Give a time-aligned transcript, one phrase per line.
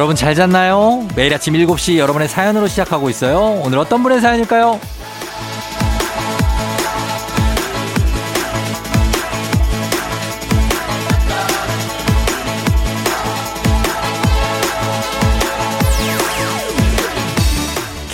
[0.00, 1.06] 여러분 잘 잤나요?
[1.14, 3.60] 매일 아침 7시 여러분의 사연으로 시작하고 있어요.
[3.62, 4.80] 오늘 어떤 분의 사연일까요?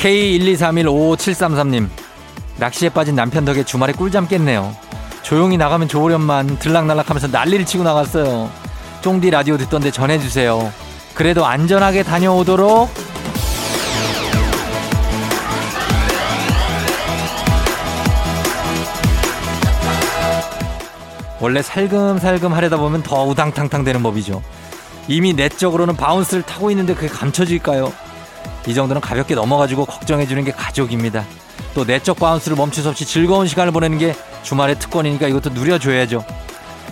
[0.03, 1.89] K123155733님
[2.57, 4.75] 낚시에 빠진 남편 덕에 주말에 꿀잠 깼네요.
[5.23, 8.51] 조용히 나가면 좋으련만 들락날락하면서 난리를 치고 나갔어요.
[9.03, 10.86] 쫑디 라디오 듣던데 전해주세요.
[11.17, 12.91] 그래도 안전하게 다녀오도록.
[21.41, 24.43] 원래 살금살금 하려다 보면 더 우당탕탕 되는 법이죠.
[25.09, 27.93] 이미 내적으로는 bounce를 타고 있는데 그게 감춰질까요?
[28.67, 31.25] 이 정도는 가볍게 넘어가지고 걱정해주는 게 가족입니다.
[31.75, 36.25] 또 내적 bounce를 멈출 수 없이 즐거운 시간을 보내는 게 주말의 특권이니까 이것도 누려줘야죠.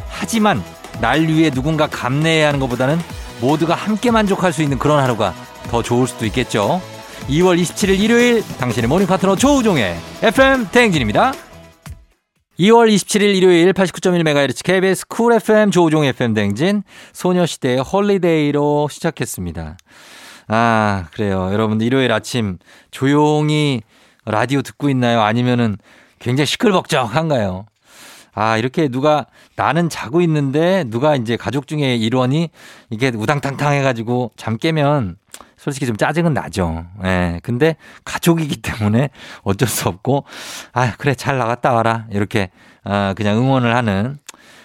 [0.08, 0.62] 하지만
[1.00, 2.98] 날 위해 누군가 감내해야 하는 것보다는
[3.44, 5.34] 모두가 함께 만족할 수 있는 그런 하루가
[5.68, 6.80] 더 좋을 수도 있겠죠.
[7.28, 11.32] 2월 27일 일요일 당신의 morning 파트너 조우종의 FM 대행진입니다.
[12.58, 19.76] 2월 27일 일요일 89.1MHz KBS 쿨 FM 조우종 FM 대행진 소녀시대의 Holiday로 시작했습니다.
[20.48, 21.50] 아, 그래요.
[21.52, 22.58] 여러분 일요일 아침
[22.90, 23.82] 조용히
[24.24, 25.20] 라디오 듣고 있나요?
[25.20, 25.76] 아니면은
[26.18, 27.66] 굉장히 시끌벅적한가요?
[28.34, 32.50] 아, 이렇게 누가 나는 자고 있는데 누가 이제 가족 중에 일원이
[32.90, 35.16] 이게 우당탕탕 해가지고 잠 깨면
[35.56, 36.84] 솔직히 좀 짜증은 나죠.
[37.04, 37.06] 예.
[37.06, 39.08] 네, 근데 가족이기 때문에
[39.44, 40.24] 어쩔 수 없고,
[40.72, 42.06] 아, 그래, 잘 나갔다 와라.
[42.10, 42.50] 이렇게,
[42.82, 44.18] 아, 그냥 응원을 하는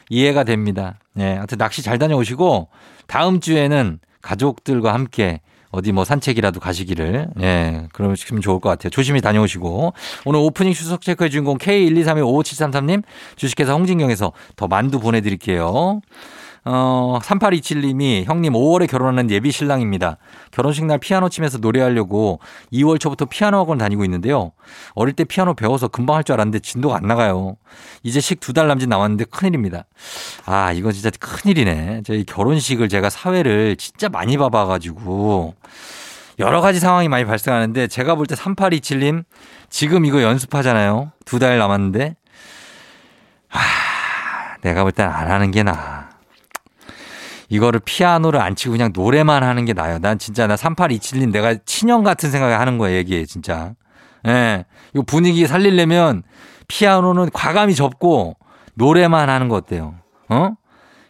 [0.09, 0.99] 이해가 됩니다.
[1.17, 1.23] 예.
[1.23, 2.67] 네, 하여튼 낚시 잘 다녀오시고,
[3.07, 5.39] 다음 주에는 가족들과 함께
[5.71, 8.89] 어디 뭐 산책이라도 가시기를 예 그러시면 좋을 것 같아요.
[8.89, 9.93] 조심히 다녀오시고
[10.25, 13.03] 오늘 오프닝 추석 체크해 주인공 K123의55733님
[13.35, 16.01] 주식회사 홍진경에서 더 만두 보내드릴게요.
[16.65, 20.17] 어, 3827님이 형님 5월에 결혼하는 예비 신랑입니다.
[20.51, 22.39] 결혼식 날 피아노 치면서 노래하려고
[22.73, 24.51] 2월 초부터 피아노 학원 다니고 있는데요.
[24.93, 27.55] 어릴 때 피아노 배워서 금방 할 줄 알았는데 진도가 안 나가요.
[28.03, 29.85] 이제 식 두 달 남짓 남았는데 큰일입니다.
[30.45, 32.01] 아, 이건 진짜 큰일이네.
[32.05, 35.55] 저희 결혼식을 제가 사회를 진짜 많이 봐봐가지고
[36.39, 39.23] 여러 가지 상황이 많이 발생하는데 제가 볼 때 3827님
[39.69, 41.11] 지금 이거 연습하잖아요.
[41.25, 42.15] 두 달 남았는데.
[43.51, 43.59] 아,
[44.61, 46.08] 내가 볼 땐 안 하는 게 나아.
[47.49, 49.99] 이거를 피아노를 안 치고 그냥 노래만 하는 게 나아요.
[49.99, 53.73] 난 진짜 나 3827님 내가 친형 같은 생각을 하는 거예요, 얘기해, 진짜.
[54.25, 54.31] 예.
[54.31, 54.65] 네.
[54.95, 56.23] 이 분위기 살리려면
[56.67, 58.37] 피아노는 과감히 접고
[58.75, 59.95] 노래만 하는 거 어때요?
[60.29, 60.51] 어?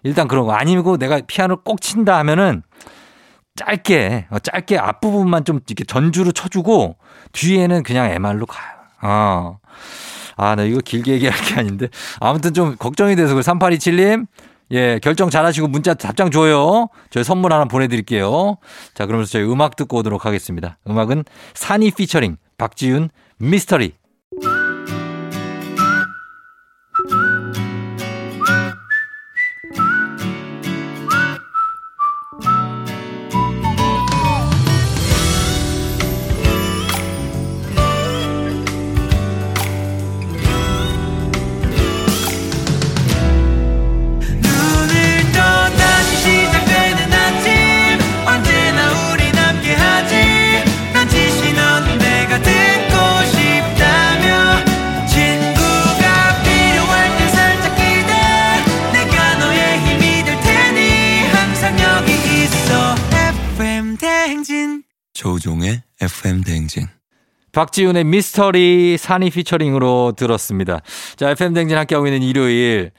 [0.03, 0.53] 일단 그런 거.
[0.53, 2.63] 아니고 내가 피아노를 꼭 친다 하면은
[3.55, 6.95] 짧게, 어, 짧게 앞부분만 좀 이렇게 전주로 쳐주고
[7.33, 8.77] 뒤에는 그냥 MR로 가요.
[9.01, 9.59] 어.
[10.37, 11.87] 아, 나 이거 길게 얘기할 게 아닌데.
[12.21, 14.25] 아무튼 좀 걱정이 돼서 그 3827님
[14.71, 16.87] 예, 결정 잘 하시고 문자 답장 줘요.
[17.09, 18.57] 저희 선물 하나 보내드릴게요.
[18.93, 20.77] 자, 그러면서 저희 음악 듣고 오도록 하겠습니다.
[20.87, 23.09] 음악은 산이 피처링 박지윤
[23.39, 23.93] 미스터리.
[65.19, 66.87] 조우종의 FM 대행진.
[67.51, 70.79] 박지훈의 미스터리 산이 피처링으로 들었습니다.
[71.17, 72.91] 자, FM 대행진 함께하고 있는 일요일.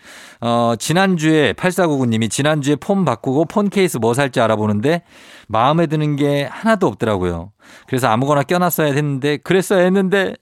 [0.43, 5.03] 어, 지난주에 8499님이 지난주에 폰 바꾸고 폰 케이스 뭐 살지 알아보는데
[5.49, 7.53] 마음에 드는 게 하나도 없더라고요.
[7.87, 10.35] 그래서 아무거나 껴놨어야 했는데 그랬어야 했는데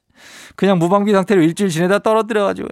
[0.56, 2.66] 그냥 무방비 상태로 일주일 지내다 떨어뜨려가지고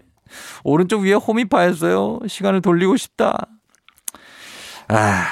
[0.64, 2.20] 오른쪽 위에 홈이 파였어요.
[2.26, 3.46] 시간을 돌리고 싶다.
[4.88, 5.26] 아,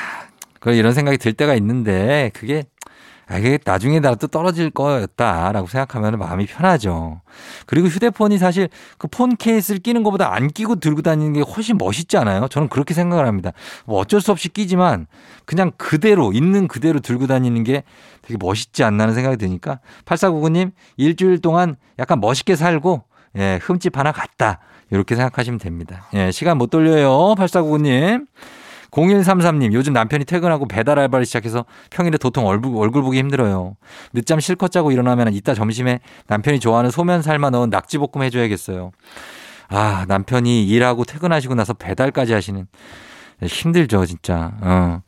[0.60, 2.64] 그 이런 생각이 들 때가 있는데 그게
[3.26, 7.22] 아, 이게 나중에 나도 떨어질 거였다라고 생각하면 마음이 편하죠.
[7.66, 8.68] 그리고 휴대폰이 사실
[8.98, 12.48] 그 폰 케이스를 끼는 것보다 안 끼고 들고 다니는 게 훨씬 멋있지 않아요?
[12.48, 13.52] 저는 그렇게 생각을 합니다.
[13.86, 15.06] 뭐 어쩔 수 없이 끼지만
[15.44, 17.84] 그냥 그대로, 있는 그대로 들고 다니는 게
[18.22, 23.04] 되게 멋있지 않나는 생각이 드니까 8499님 일주일 동안 약간 멋있게 살고
[23.36, 24.58] 예, 흠집 하나 갔다.
[24.90, 26.06] 이렇게 생각하시면 됩니다.
[26.14, 27.34] 예, 시간 못 돌려요.
[27.36, 28.26] 8499님.
[28.94, 33.76] 0133님, 요즘 남편이 퇴근하고 배달 알바를 시작해서 평일에 도통 얼굴, 얼굴 보기 힘들어요.
[34.12, 35.98] 늦잠 실컷 자고 일어나면 이따 점심에
[36.28, 38.92] 남편이 좋아하는 소면 삶아 넣은 낙지볶음 해줘야겠어요.
[39.68, 42.66] 아, 남편이 일하고 퇴근하시고 나서 배달까지 하시는.
[43.42, 44.52] 힘들죠, 진짜.
[44.60, 45.00] 어.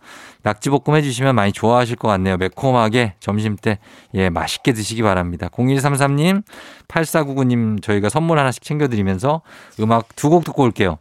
[0.42, 2.36] 낙지볶음 해주시면 많이 좋아하실 것 같네요.
[2.38, 3.78] 매콤하게 점심 때,
[4.14, 5.48] 예, 맛있게 드시기 바랍니다.
[5.48, 6.42] 0133님,
[6.88, 9.42] 8499님, 저희가 선물 하나씩 챙겨드리면서
[9.80, 10.98] 음악 두 곡 듣고 올게요.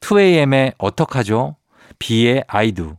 [0.00, 1.56] 2AM의 어떡하죠?
[2.48, 2.96] I do.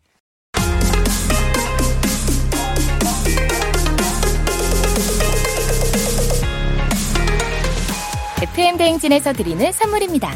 [8.41, 10.31] FM 대행진에서 드리는 선물입니다.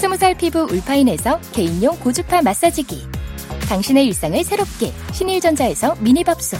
[0.00, 3.02] 스무 살 피부 울파인에서 개인용 고주파 마사지기.
[3.68, 6.58] 당신의 일상을 새롭게 신일전자에서 미니밥솥.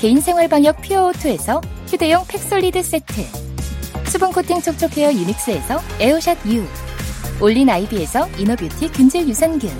[0.00, 3.26] 개인생활방역 퓨어오투에서 휴대용 팩솔리드 세트.
[4.06, 6.64] 수분코팅 촉촉헤어 유닉스에서 에어샷 U.
[7.40, 9.70] 올린 아이비에서 inner beauty 균질 유산균.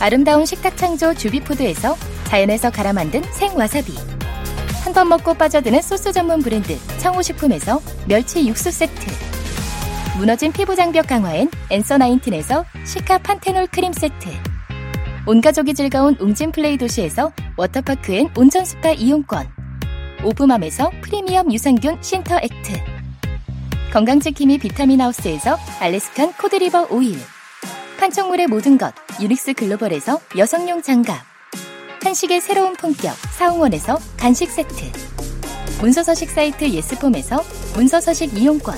[0.00, 3.92] 아름다운 식탁 창조 주비푸드에서 자연에서 갈아 만든 생와사비.
[4.84, 9.06] 한 번 먹고 빠져드는 소스 전문 브랜드 청호식품에서 멸치 육수 세트.
[10.16, 14.28] 무너진 피부 장벽 강화엔 엔서 나인틴에서 시카 판테놀 크림 세트.
[15.26, 19.48] 온 가족이 즐거운 웅진 플레이 도시에서 워터파크 and 온천 스파 이용권.
[20.24, 22.80] 오브맘에서 프리미엄 유산균 신터 액트.
[23.92, 27.18] 건강지킴이 비타민 하우스에서 알래스칸 cod liver oil.
[27.98, 31.16] 판촉물의 모든 것 유닉스 글로벌에서 여성용 장갑
[32.02, 34.92] 한식의 새로운 품격 사홍원에서 간식 세트
[35.80, 37.42] 문서서식 사이트 예스폼에서
[37.74, 38.76] 문서서식 이용권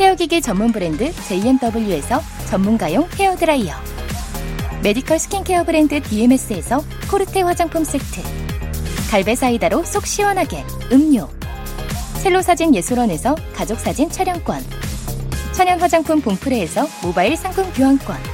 [0.00, 2.20] 헤어기기 전문 브랜드 JMW에서
[2.50, 3.74] 전문가용 헤어드라이어
[4.82, 8.22] medical skincare 브랜드 DMS에서 코르테 화장품 세트
[9.10, 11.28] 갈베 사이다로 속 시원하게 음료
[12.22, 14.60] 셀로 사진 예술원에서 가족 사진 촬영권
[15.52, 18.33] 천연 화장품 봉프레에서 모바일 상품 교환권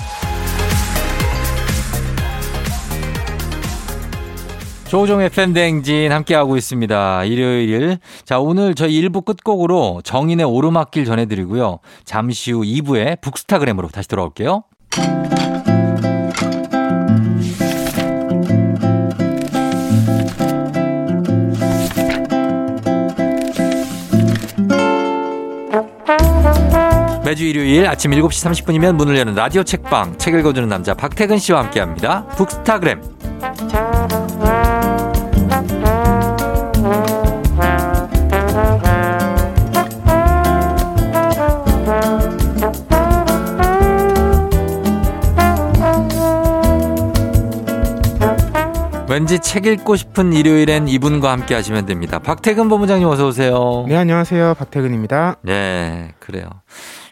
[4.91, 7.23] 조우종의 FM 대행진 함께하고 있습니다.
[7.23, 7.97] 일요일.
[8.25, 11.79] 자, 오늘 저희 1부 끝곡으로 정인의 오르막길 전해드리고요.
[12.03, 14.65] 잠시 후 2부에 북스타그램으로 다시 돌아올게요.
[27.23, 32.25] 매주 일요일 아침 7시 30분이면 문을 여는 라디오 책방 책 읽어주는 남자 박태근 씨와 함께합니다.
[32.35, 33.20] 북스타그램.
[49.51, 52.19] 책 읽고 싶은 일요일엔 이분과 함께 하시면 됩니다.
[52.19, 53.83] 박태근 본부장님 어서 오세요.
[53.85, 54.53] 네, 안녕하세요.
[54.53, 55.39] 박태근입니다.
[55.41, 56.45] 네, 그래요.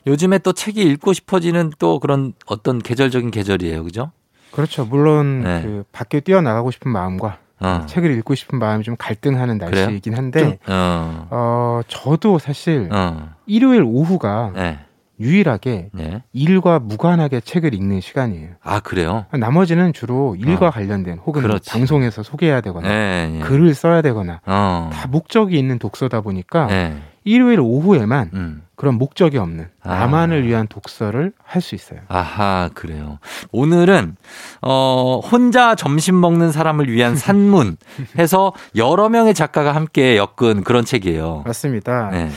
[0.07, 3.83] 요즘에 또 책이 읽고 싶어지는 또 그런 어떤 계절적인 계절이에요.
[3.83, 4.13] 그죠?
[4.51, 4.85] 그렇죠.
[4.85, 5.63] 물론 네.
[5.63, 7.85] 그 밖에 뛰어나가고 싶은 마음과 어.
[7.89, 11.27] 책을 읽고 싶은 마음이 좀 갈등하는 날씨이긴 한데 좀, 어.
[11.29, 11.81] 어.
[11.89, 13.33] 저도 사실 어.
[13.47, 14.79] 일요일 오후가 네.
[15.19, 16.23] 유일하게 네.
[16.33, 18.49] 일과 무관하게 책을 읽는 시간이에요.
[18.63, 19.25] 아 그래요?
[19.31, 20.71] 나머지는 주로 일과 어.
[20.71, 21.69] 관련된 혹은 그렇지.
[21.69, 23.39] 방송에서 소개해야 되거나 네, 네.
[23.39, 24.89] 글을 써야 되거나 어.
[24.93, 26.97] 다 목적이 있는 독서다 보니까 네.
[27.25, 28.63] 일요일 오후에만 음.
[28.75, 29.99] 그런 목적이 없는 아.
[29.99, 31.99] 나만을 위한 독서를 할 수 있어요.
[32.07, 33.19] 아하 그래요.
[33.51, 34.15] 오늘은
[34.61, 37.75] 어 혼자 점심 먹는 사람을 위한 산문
[38.17, 41.43] 해서 여러 명의 작가가 함께 엮은 그런 책이에요.
[41.45, 42.09] 맞습니다.
[42.11, 42.29] 네.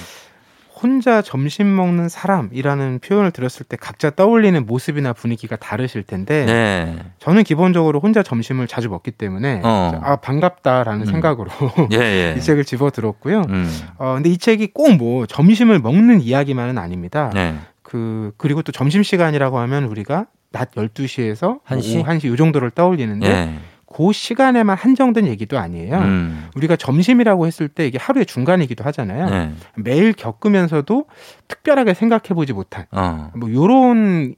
[0.82, 6.98] 혼자 점심 먹는 사람이라는 표현을 들었을 때 각자 떠올리는 모습이나 분위기가 다르실 텐데 네.
[7.18, 10.00] 저는 기본적으로 혼자 점심을 자주 먹기 때문에 어.
[10.02, 11.06] 아 반갑다라는 음.
[11.06, 11.50] 생각으로
[11.92, 12.34] 예, 예.
[12.38, 13.42] 이 책을 집어 들었고요.
[13.48, 13.70] 음.
[13.98, 17.30] 어 근데 이 책이 꼭 뭐 점심을 먹는 이야기만은 아닙니다.
[17.32, 17.54] 네.
[17.82, 23.28] 그 그리고 또 점심 시간이라고 하면 우리가 낮 12시에서 1시, 오후 1시 요 정도를 떠올리는데
[23.28, 23.58] 네.
[23.92, 25.98] 그 시간에만 한정된 얘기도 아니에요.
[25.98, 26.48] 음.
[26.56, 29.28] 우리가 점심이라고 했을 때 이게 하루의 중간이기도 하잖아요.
[29.28, 29.52] 네.
[29.76, 31.06] 매일 겪으면서도
[31.48, 33.30] 특별하게 생각해 보지 못한 어.
[33.34, 34.34] 뭐 요런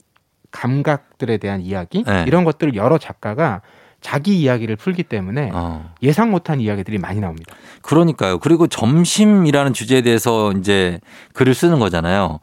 [0.51, 2.25] 감각들에 대한 이야기 네.
[2.27, 3.61] 이런 것들을 여러 작가가
[4.01, 5.91] 자기 이야기를 풀기 때문에 어.
[6.03, 7.55] 예상 못한 이야기들이 많이 나옵니다.
[7.81, 8.39] 그러니까요.
[8.39, 10.99] 그리고 점심이라는 주제에 대해서 이제
[11.33, 12.39] 글을 쓰는 거잖아요.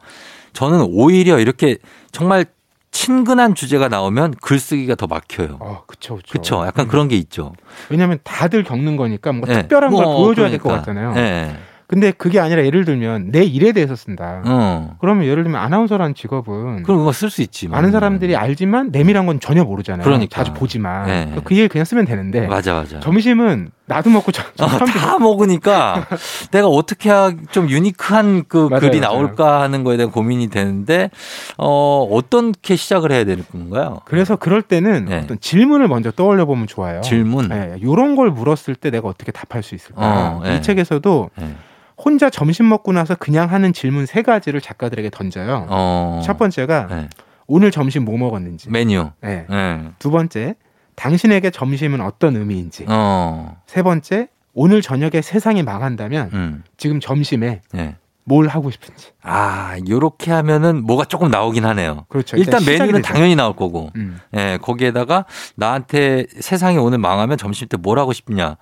[0.51, 1.77] 저는 오히려 이렇게
[2.11, 2.45] 정말
[2.93, 5.57] 친근한 주제가 나오면 글쓰기가 더 막혀요.
[5.59, 6.31] 어, 그쵸, 그쵸.
[6.31, 6.63] 그쵸.
[6.65, 6.87] 약간 음.
[6.87, 7.51] 그런 게 있죠.
[7.89, 9.61] 왜냐하면 다들 겪는 거니까 뭔가 네.
[9.61, 10.51] 특별한 뭐, 걸 보여줘야 그러니까.
[10.51, 11.13] 될것 같잖아요.
[11.13, 11.57] 네.
[11.87, 14.41] 근데 그게 아니라 예를 들면 내 일에 대해서 쓴다.
[14.45, 14.95] 어.
[15.01, 17.67] 그러면 예를 들면 아나운서라는 직업은 그럼 그거 쓸 수 있지.
[17.67, 20.03] 많은 사람들이 알지만 내밀한 건 전혀 모르잖아요.
[20.03, 20.35] 그러니까.
[20.35, 21.35] 자주 보지만 네.
[21.43, 22.47] 그얘 그냥 쓰면 되는데.
[22.47, 22.99] 맞아 맞아.
[22.99, 26.07] 점심은 나도 먹고 저, 어, 다 먹으니까
[26.51, 27.09] 내가 어떻게
[27.51, 29.61] 좀 유니크한 그 맞아요, 글이 나올까 맞아요.
[29.61, 31.09] 하는 거에 대한 고민이 되는데
[31.57, 33.99] 어 어떻게 시작을 해야 되는 건가요?
[34.05, 35.17] 그래서 그럴 때는 네.
[35.19, 37.01] 어떤 질문을 먼저 떠올려 보면 좋아요.
[37.01, 37.49] 질문.
[37.49, 40.01] 네, 이런 걸 물었을 때 내가 어떻게 답할 수 있을까?
[40.37, 40.55] 어, 네.
[40.57, 41.55] 이 책에서도 네.
[41.97, 45.67] 혼자 점심 먹고 나서 그냥 하는 질문 세 가지를 작가들에게 던져요.
[45.69, 46.21] 어.
[46.23, 47.09] 첫 번째가 네.
[47.47, 48.69] 오늘 점심 뭐 먹었는지.
[48.69, 49.09] 메뉴.
[49.21, 49.45] 네.
[49.49, 49.83] 네.
[49.99, 50.55] 두 번째,
[50.95, 52.85] 당신에게 점심은 어떤 의미인지.
[52.87, 53.57] 어.
[53.67, 56.63] 세 번째, 오늘 저녁에 세상이 망한다면 음.
[56.77, 57.95] 지금 점심에 네.
[58.25, 59.09] 뭘 하고 싶은지.
[59.21, 62.05] 아, 요렇게 하면은 뭐가 조금 나오긴 하네요.
[62.07, 62.37] 그렇죠.
[62.37, 63.13] 일단, 일단 메뉴는 되죠.
[63.13, 63.89] 당연히 나올 거고.
[63.95, 64.19] 음.
[64.35, 68.55] 예, 거기에다가 나한테 세상이 오늘 망하면 점심 때 뭘 하고 싶냐.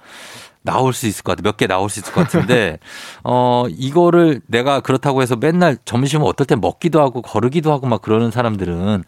[0.64, 1.42] 나올 수 있을 것 같아.
[1.44, 2.78] 몇 개 나올 수 있을 것 같은데,
[3.24, 8.30] 어, 이거를 내가 그렇다고 해서 맨날 점심을 어떨 때 먹기도 하고 거르기도 하고 막 그러는
[8.30, 9.04] 사람들은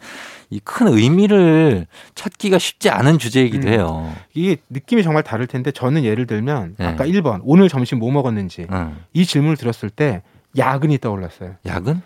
[0.54, 3.72] 이 큰 의미를 찾기가 쉽지 않은 주제이기도 음.
[3.72, 4.12] 해요.
[4.34, 6.86] 이게 느낌이 정말 다를 텐데 저는 예를 들면 네.
[6.86, 9.02] 아까 1번 오늘 점심 뭐 먹었는지 음.
[9.12, 10.22] 이 질문을 들었을 때
[10.56, 11.56] 야근이 떠올랐어요.
[11.66, 12.00] 야근?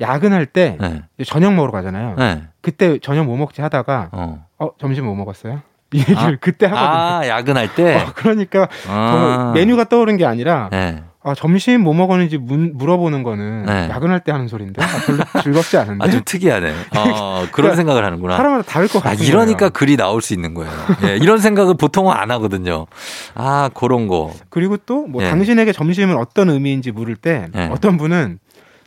[0.00, 1.02] 야근할 때 네.
[1.26, 2.14] 저녁 먹으러 가잖아요.
[2.16, 2.42] 네.
[2.60, 5.62] 그때 저녁 뭐 먹지 하다가 어, 어 점심 뭐 먹었어요?
[5.92, 6.88] 이 얘기를 아, 그때 하거든요.
[6.88, 7.96] 아, 야근할 때?
[8.06, 9.50] 어, 그러니까 아.
[9.54, 11.02] 메뉴가 떠오른 게 아니라 네.
[11.22, 13.88] 아, 점심 뭐 먹었는지 문, 물어보는 거는 네.
[13.90, 16.02] 야근할 때 하는 소리인데 아, 별로 즐겁지 않은데.
[16.04, 16.70] 아주 특이하네.
[16.96, 18.36] 어, 그런 그러니까 생각을 하는구나.
[18.38, 19.18] 사람마다 다를 것 같아요.
[19.20, 19.70] 아, 이러니까 거예요.
[19.70, 20.72] 글이 나올 수 있는 거예요.
[21.04, 22.86] 예, 이런 생각을 보통은 안 하거든요.
[23.34, 24.32] 아, 그런 거.
[24.48, 25.28] 그리고 또뭐 예.
[25.28, 27.68] 당신에게 점심은 어떤 의미인지 물을 때 예.
[27.70, 28.38] 어떤 분은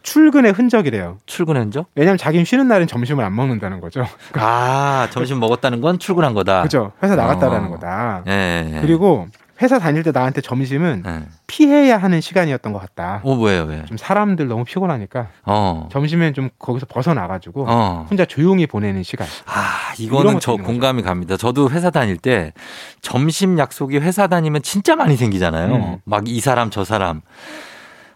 [0.01, 1.19] 출근의 흔적이래요.
[1.27, 1.85] 출근 흔적?
[1.95, 4.05] 왜냐하면 자기는 쉬는 날은 점심을 안 먹는다는 거죠.
[4.33, 6.63] 아, 점심 먹었다는 건 출근한 거다.
[6.63, 6.91] 그죠.
[7.03, 7.71] 회사 나갔다라는 어.
[7.71, 8.23] 거다.
[8.27, 8.81] 예, 예.
[8.81, 9.27] 그리고
[9.61, 11.23] 회사 다닐 때 나한테 점심은 예.
[11.47, 13.21] 피해야 하는 시간이었던 것 같다.
[13.23, 13.85] 어, 왜요, 왜?
[13.85, 15.89] 좀 사람들 너무 피곤하니까 어.
[15.91, 18.07] 점심엔 좀 거기서 벗어나가지고 어.
[18.09, 19.27] 혼자 조용히 보내는 시간.
[19.45, 21.09] 아, 이거는 저 공감이 거죠.
[21.09, 21.37] 갑니다.
[21.37, 22.53] 저도 회사 다닐 때
[23.01, 25.75] 점심 약속이 회사 다니면 진짜 많이 생기잖아요.
[25.75, 25.97] 음.
[26.05, 27.21] 막이 사람 저 사람.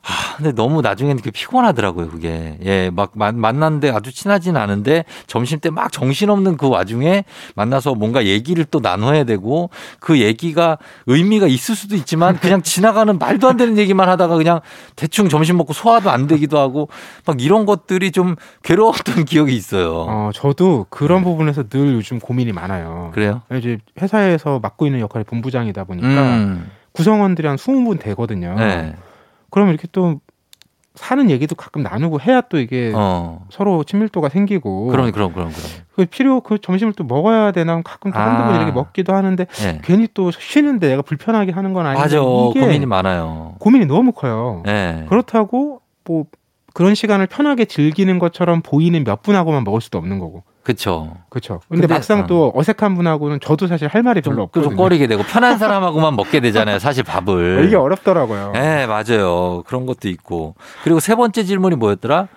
[0.10, 2.58] 아, 근데 너무 나중에는 그 피곤하더라고요, 그게.
[2.64, 8.64] 예, 막 만났는데 아주 친하진 않은데 점심 때 막 정신없는 그 와중에 만나서 뭔가 얘기를
[8.66, 14.08] 또 나눠야 되고 그 얘기가 의미가 있을 수도 있지만 그냥 지나가는 말도 안 되는 얘기만
[14.08, 14.62] 하다가 그냥
[14.96, 16.88] 대충 점심 먹고 소화도 안 되기도 하고
[17.26, 20.06] 막 이런 것들이 좀 괴로웠던 기억이 있어요.
[20.08, 23.12] 어, 저도 그런 부분에서 늘 요즘 고민이 많아요.
[23.14, 23.42] 그래요?
[23.54, 26.72] 이제 회사에서 맡고 있는 역할이 본부장이다 보니까 음.
[26.94, 28.56] 구성원들이 한 20분 되거든요.
[28.58, 28.96] 네.
[29.50, 30.20] 그러면 이렇게 또
[30.96, 33.46] 사는 얘기도 가끔 나누고 해야 또 이게 어.
[33.50, 34.88] 서로 친밀도가 생기고.
[34.88, 35.70] 그럼 그럼 그럼 그럼.
[35.96, 38.28] 그 필요 그 점심을 또 먹어야 되나 가끔 또 아.
[38.30, 39.80] 한두 번 이렇게 먹기도 하는데 네.
[39.84, 42.20] 괜히 또 쉬는데 내가 불편하게 하는 건 아닌데 맞아.
[42.22, 43.56] 고민이 많아요.
[43.60, 44.64] 고민이 너무 커요.
[44.66, 45.06] 네.
[45.08, 46.26] 그렇다고 뭐
[46.74, 50.44] 그런 시간을 편하게 즐기는 것처럼 보이는 몇 분하고만 먹을 수도 없는 거고.
[50.68, 51.16] 그렇죠.
[51.30, 51.62] 그렇죠.
[51.70, 52.28] 근데, 근데 막상 어.
[52.28, 54.72] 또 어색한 분하고는 저도 사실 할 말이 별로 없거든요.
[54.72, 56.78] 좀 꺼리게 되고 편한 사람하고만 먹게 되잖아요.
[56.78, 57.64] 사실 밥을.
[57.68, 58.52] 이게 어렵더라고요.
[58.52, 59.64] 네, 맞아요.
[59.66, 60.56] 그런 것도 있고.
[60.84, 62.28] 그리고 세 번째 질문이 뭐였더라?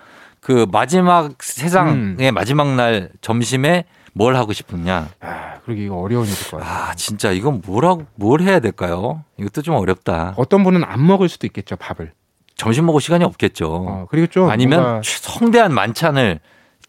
[0.41, 2.35] 그 마지막 세상의 음.
[2.35, 5.09] 마지막 날 점심에 뭘 하고 싶었냐?
[5.19, 6.73] 아, 그러게 이거 어려운 일일 것 같아요.
[6.73, 9.25] 아, 진짜 이건 뭐라고 뭘 해야 될까요?
[9.39, 10.35] 이것도 좀 어렵다.
[10.37, 12.13] 어떤 분은 안 먹을 수도 있겠죠, 밥을.
[12.55, 13.67] 점심 먹을 시간이 없겠죠.
[13.73, 16.39] 어, 그리고 좀 아니면 성대한 만찬을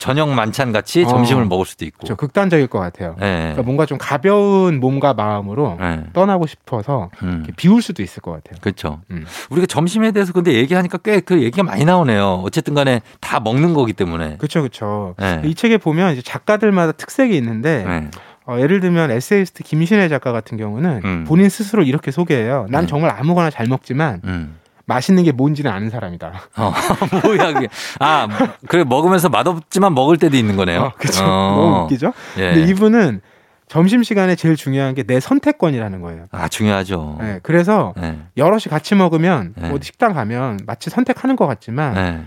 [0.02, 1.08] 저녁 만찬 같이 어.
[1.08, 2.00] 점심을 먹을 수도 있고.
[2.00, 2.16] 그렇죠.
[2.16, 3.16] 극단적일 것 같아요.
[3.20, 3.38] 네.
[3.40, 6.04] 그러니까 뭔가 좀 가벼운 몸과 마음으로 네.
[6.14, 7.46] 떠나고 싶어서 음.
[7.56, 8.60] 비울 수도 있을 것 같아요.
[8.62, 9.02] 그렇죠.
[9.12, 9.26] 음.
[9.52, 12.42] 우리가 점심에 대해서 근데 얘기하니까 꽤 그 얘기가 많이 나오네요.
[12.44, 14.38] 어쨌든 간에 다 먹는 거기 때문에.
[14.38, 14.62] 그렇죠.
[14.62, 15.14] 그렇죠.
[15.20, 15.42] 네.
[15.46, 18.10] 이 책에 보면 이제 작가들마다 특색이 있는데 네.
[18.48, 21.26] 어, 예를 들면 에세이스트 김신혜 작가 같은 경우는 음.
[21.28, 22.66] 본인 스스로 이렇게 소개해요.
[22.70, 22.88] 난 네.
[22.88, 24.56] 정말 아무거나 잘 먹지만 음.
[24.92, 26.34] 맛있는 게 뭔지는 아는 사람이다.
[26.58, 26.74] 어,
[27.24, 27.70] 뭐야 그게.
[28.00, 28.28] 아,
[28.68, 30.82] 그래 먹으면서 맛없지만 먹을 때도 있는 거네요.
[30.82, 31.24] 어, 그렇죠.
[31.24, 31.28] 어.
[31.56, 32.12] 너무 웃기죠.
[32.38, 32.54] 예.
[32.54, 33.22] 근데 이분은
[33.70, 36.26] 점심 시간에 제일 중요한 게 내 선택권이라는 거예요.
[36.32, 37.18] 아 중요하죠.
[37.22, 38.20] 네, 그래서 네.
[38.36, 39.70] 여럿이 같이 먹으면 네.
[39.72, 42.22] 어디 식당 가면 마치 선택하는 것 같지만 네.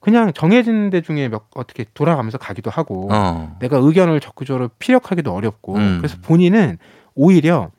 [0.00, 3.56] 그냥 정해진 데 중에 몇 어떻게 돌아가면서 가기도 하고 어.
[3.60, 5.96] 내가 의견을 적극적으로 피력하기도 어렵고 음.
[6.00, 6.76] 그래서 본인은
[7.14, 7.70] 오히려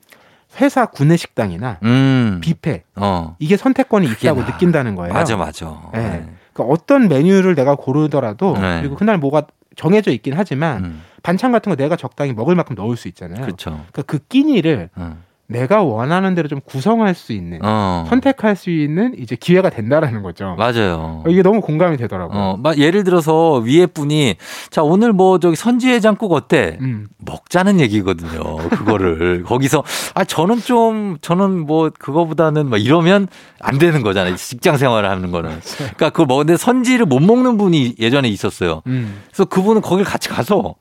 [0.60, 2.40] 회사 구내 식당이나 음.
[2.42, 3.36] 뷔페 어.
[3.38, 4.46] 이게 선택권이 있다고 나.
[4.46, 5.12] 느낀다는 거예요.
[5.12, 5.82] 맞아, 맞아.
[5.92, 6.00] 네.
[6.00, 6.28] 네.
[6.52, 8.80] 그러니까 어떤 메뉴를 내가 고르더라도 네.
[8.80, 9.44] 그리고 그날 뭐가
[9.76, 11.02] 정해져 있긴 하지만 음.
[11.22, 13.42] 반찬 같은 거 내가 적당히 먹을 만큼 넣을 수 있잖아요.
[13.42, 13.70] 그렇죠.
[13.70, 15.22] 그러니까 그 끼니를 음.
[15.48, 18.04] 내가 원하는 대로 좀 구성할 수 있는 어.
[18.08, 20.56] 선택할 수 있는 이제 기회가 된다라는 거죠.
[20.58, 21.22] 맞아요.
[21.28, 22.36] 이게 너무 공감이 되더라고요.
[22.38, 24.36] 어, 막 예를 들어서 위에 분이
[24.70, 26.78] 자 오늘 뭐 저기 선지해장국 어때?
[26.80, 27.06] 음.
[27.18, 28.56] 먹자는 얘기거든요.
[28.70, 29.84] 그거를 거기서
[30.14, 33.28] 아 저는 좀 저는 뭐 그거보다는 막 이러면
[33.60, 34.34] 안 되는 거잖아요.
[34.36, 35.60] 직장 생활을 하는 거는.
[35.76, 38.82] 그러니까 그거 먹는데 선지를 못 먹는 분이 예전에 있었어요.
[38.88, 39.22] 음.
[39.28, 40.74] 그래서 그분은 거길 같이 가서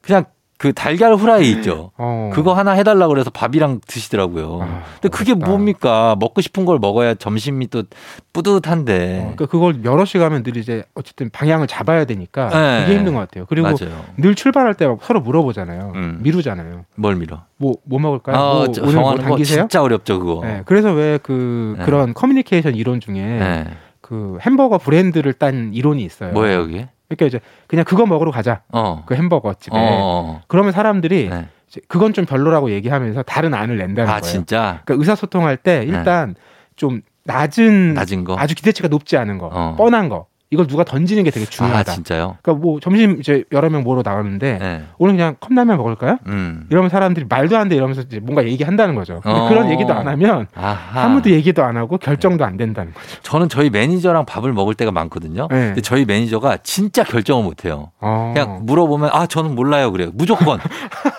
[0.00, 0.24] 그냥
[0.58, 1.92] 그 달걀 후라이 있죠.
[1.96, 2.30] 어.
[2.34, 4.58] 그거 하나 해달라고 그래서 밥이랑 드시더라고요.
[4.60, 5.46] 아, 근데 그게 어렵다.
[5.46, 6.16] 뭡니까?
[6.18, 7.84] 먹고 싶은 걸 먹어야 점심이 또
[8.32, 9.18] 뿌듯한데.
[9.18, 12.82] 어, 그러니까 그걸 여럿이 가면 늘 이제 어쨌든 방향을 잡아야 되니까 네.
[12.82, 13.46] 그게 힘든 것 같아요.
[13.48, 14.04] 그리고 맞아요.
[14.16, 15.92] 늘 출발할 때 서로 물어보잖아요.
[15.94, 16.18] 음.
[16.22, 16.86] 미루잖아요.
[16.96, 17.38] 뭘 미뤄?
[17.56, 18.36] 뭐, 뭐 먹을까요?
[18.36, 19.60] 아, 뭐, 오늘 뭐 당기세요?
[19.60, 20.40] 진짜 어렵죠, 그거.
[20.42, 21.84] 네, 그래서 왜 그, 네.
[21.84, 23.64] 그런 커뮤니케이션 이론 중에 네.
[24.00, 26.32] 그 햄버거 브랜드를 딴 이론이 있어요.
[26.32, 26.88] 뭐예요, 그게?
[27.08, 28.62] 그러니까 이제 그냥 그거 먹으러 가자.
[28.70, 29.02] 어.
[29.06, 29.76] 그 햄버거 집에.
[29.76, 29.80] 어.
[29.80, 30.42] 어, 어.
[30.46, 31.48] 그러면 사람들이 네.
[31.88, 34.32] 그건 좀 별로라고 얘기하면서 다른 안을 낸다는 아, 거예요.
[34.32, 34.80] 진짜.
[34.84, 35.86] 그러니까 의사소통할 때 네.
[35.86, 36.40] 일단 네.
[36.76, 38.36] 좀 낮은, 낮은 거?
[38.38, 39.74] 아주 기대치가 높지 않은 거, 어.
[39.76, 40.26] 뻔한 거.
[40.50, 41.92] 이걸 누가 던지는 게 되게 중요하다.
[41.92, 42.38] 아, 진짜요?
[42.42, 44.82] 그러니까 뭐 점심 이제 여러 명 몰려 나가는데 네.
[44.96, 46.16] 오늘 그냥 컵라면 먹을까요?
[46.26, 46.66] 음.
[46.70, 49.20] 이러면 사람들이 말도 안 돼 이러면서 이제 뭔가 얘기한다는 거죠.
[49.24, 49.48] 어.
[49.50, 51.02] 그런 얘기도 안 하면 아하.
[51.02, 53.06] 아무도 얘기도 안 하고 결정도 안 된다는 거죠.
[53.22, 55.48] 저는 저희 매니저랑 밥을 먹을 때가 많거든요.
[55.50, 55.66] 네.
[55.66, 57.90] 근데 저희 매니저가 진짜 결정을 못 해요.
[58.00, 58.32] 어.
[58.34, 60.10] 그냥 물어보면 아 저는 몰라요 그래요.
[60.14, 60.58] 무조건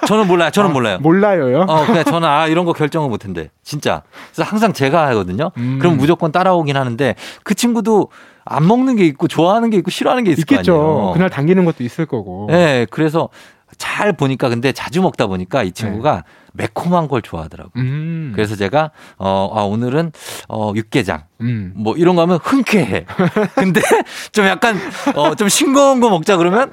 [0.08, 0.50] 저는 몰라요.
[0.50, 0.98] 저는 아, 몰라요.
[1.02, 1.66] 몰라요요?
[1.70, 3.50] 어 그냥 저는 아 이런 거 결정을 못 한대.
[3.64, 4.02] 진짜.
[4.34, 5.52] 그래서 항상 제가 하거든요.
[5.58, 5.78] 음.
[5.80, 8.10] 그럼 무조건 따라오긴 하는데 그 친구도
[8.52, 10.74] 안 먹는 게 있고 좋아하는 게 있고 싫어하는 게 있을 있겠죠.
[10.74, 11.14] 거 아니에요.
[11.14, 12.48] 그날 당기는 것도 있을 거고.
[12.50, 13.30] 네, 그래서
[13.78, 16.22] 잘 보니까 근데 자주 먹다 보니까 이 친구가 네.
[16.54, 17.72] 매콤한 걸 좋아하더라고요.
[17.82, 18.32] 음.
[18.36, 20.12] 그래서 제가 어 아, 오늘은
[20.48, 21.72] 어 육개장 음.
[21.76, 23.06] 뭐 이런 거 하면 흔쾌해.
[23.56, 23.82] 근데
[24.32, 24.78] 좀 약간
[25.16, 26.72] 어 좀 싱거운 거 먹자 그러면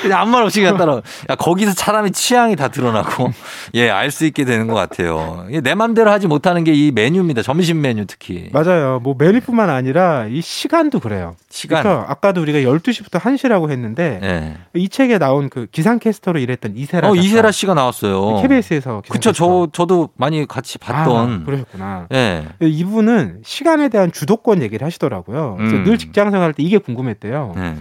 [0.00, 1.00] 그냥 아무 말 없이 그냥 따라.
[1.28, 3.30] 야 거기서 사람의 취향이 다 드러나고
[3.74, 5.46] 예 알 수 있게 되는 것 같아요.
[5.62, 7.42] 내 맘대로 하지 못하는 게 이 메뉴입니다.
[7.42, 8.48] 점심 메뉴 특히.
[8.52, 9.00] 맞아요.
[9.02, 11.34] 뭐 메뉴뿐만 아니라 이 시간도 그래요.
[11.50, 11.82] 시간.
[11.82, 14.56] 그러니까 아까도 우리가 12시부터 1시라고 했는데 네.
[14.74, 17.10] 이 책에 나온 그 기상캐스터로 일했던 이세라.
[17.10, 18.42] 어, 이세라 씨가 나왔어요.
[18.42, 19.02] KBS에서.
[19.16, 19.32] 그쵸.
[19.32, 21.42] 저 저도 많이 같이 봤던.
[21.42, 22.06] 아, 그러셨구나.
[22.12, 22.46] 예.
[22.58, 22.68] 네.
[22.68, 25.56] 이분은 시간에 대한 주도권 얘기를 하시더라고요.
[25.58, 25.84] 음.
[25.84, 27.52] 늘 직장 생활할 때 이게 궁금했대요.
[27.56, 27.76] 네.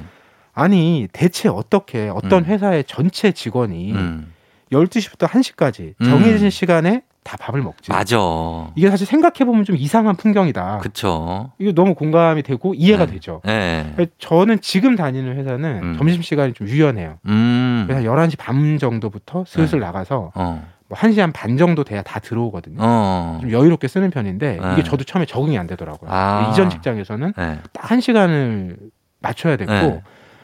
[0.53, 2.45] 아니 대체 어떻게 어떤 음.
[2.45, 4.31] 회사의 전체 직원이 음.
[4.71, 6.49] 12시부터 1시까지 정해진 음.
[6.49, 7.91] 시간에 다 밥을 먹지.
[7.91, 8.17] 맞아.
[8.75, 10.77] 이게 사실 생각해 보면 좀 이상한 풍경이다.
[10.77, 11.51] 그렇죠.
[11.57, 13.13] 이거 너무 공감이 되고 이해가 네.
[13.13, 13.41] 되죠.
[13.43, 13.95] 네.
[14.19, 15.97] 저는 지금 다니는 회사는 음.
[15.97, 17.17] 점심 시간이 좀 유연해요.
[17.25, 17.85] 음.
[17.87, 19.87] 그래서 11시 반 정도부터 슬슬 네.
[19.87, 20.67] 나가서 어.
[20.95, 22.77] 뭐 1시 한반 정도 돼야 다 들어오거든요.
[22.79, 23.39] 어.
[23.41, 24.73] 좀 여유롭게 쓰는 편인데 네.
[24.73, 26.09] 이게 저도 처음에 적응이 안 되더라고요.
[26.11, 26.49] 아.
[26.51, 27.59] 이전 직장에서는 네.
[27.73, 28.77] 딱 1시간을
[29.21, 30.01] 맞춰야 됐고 네.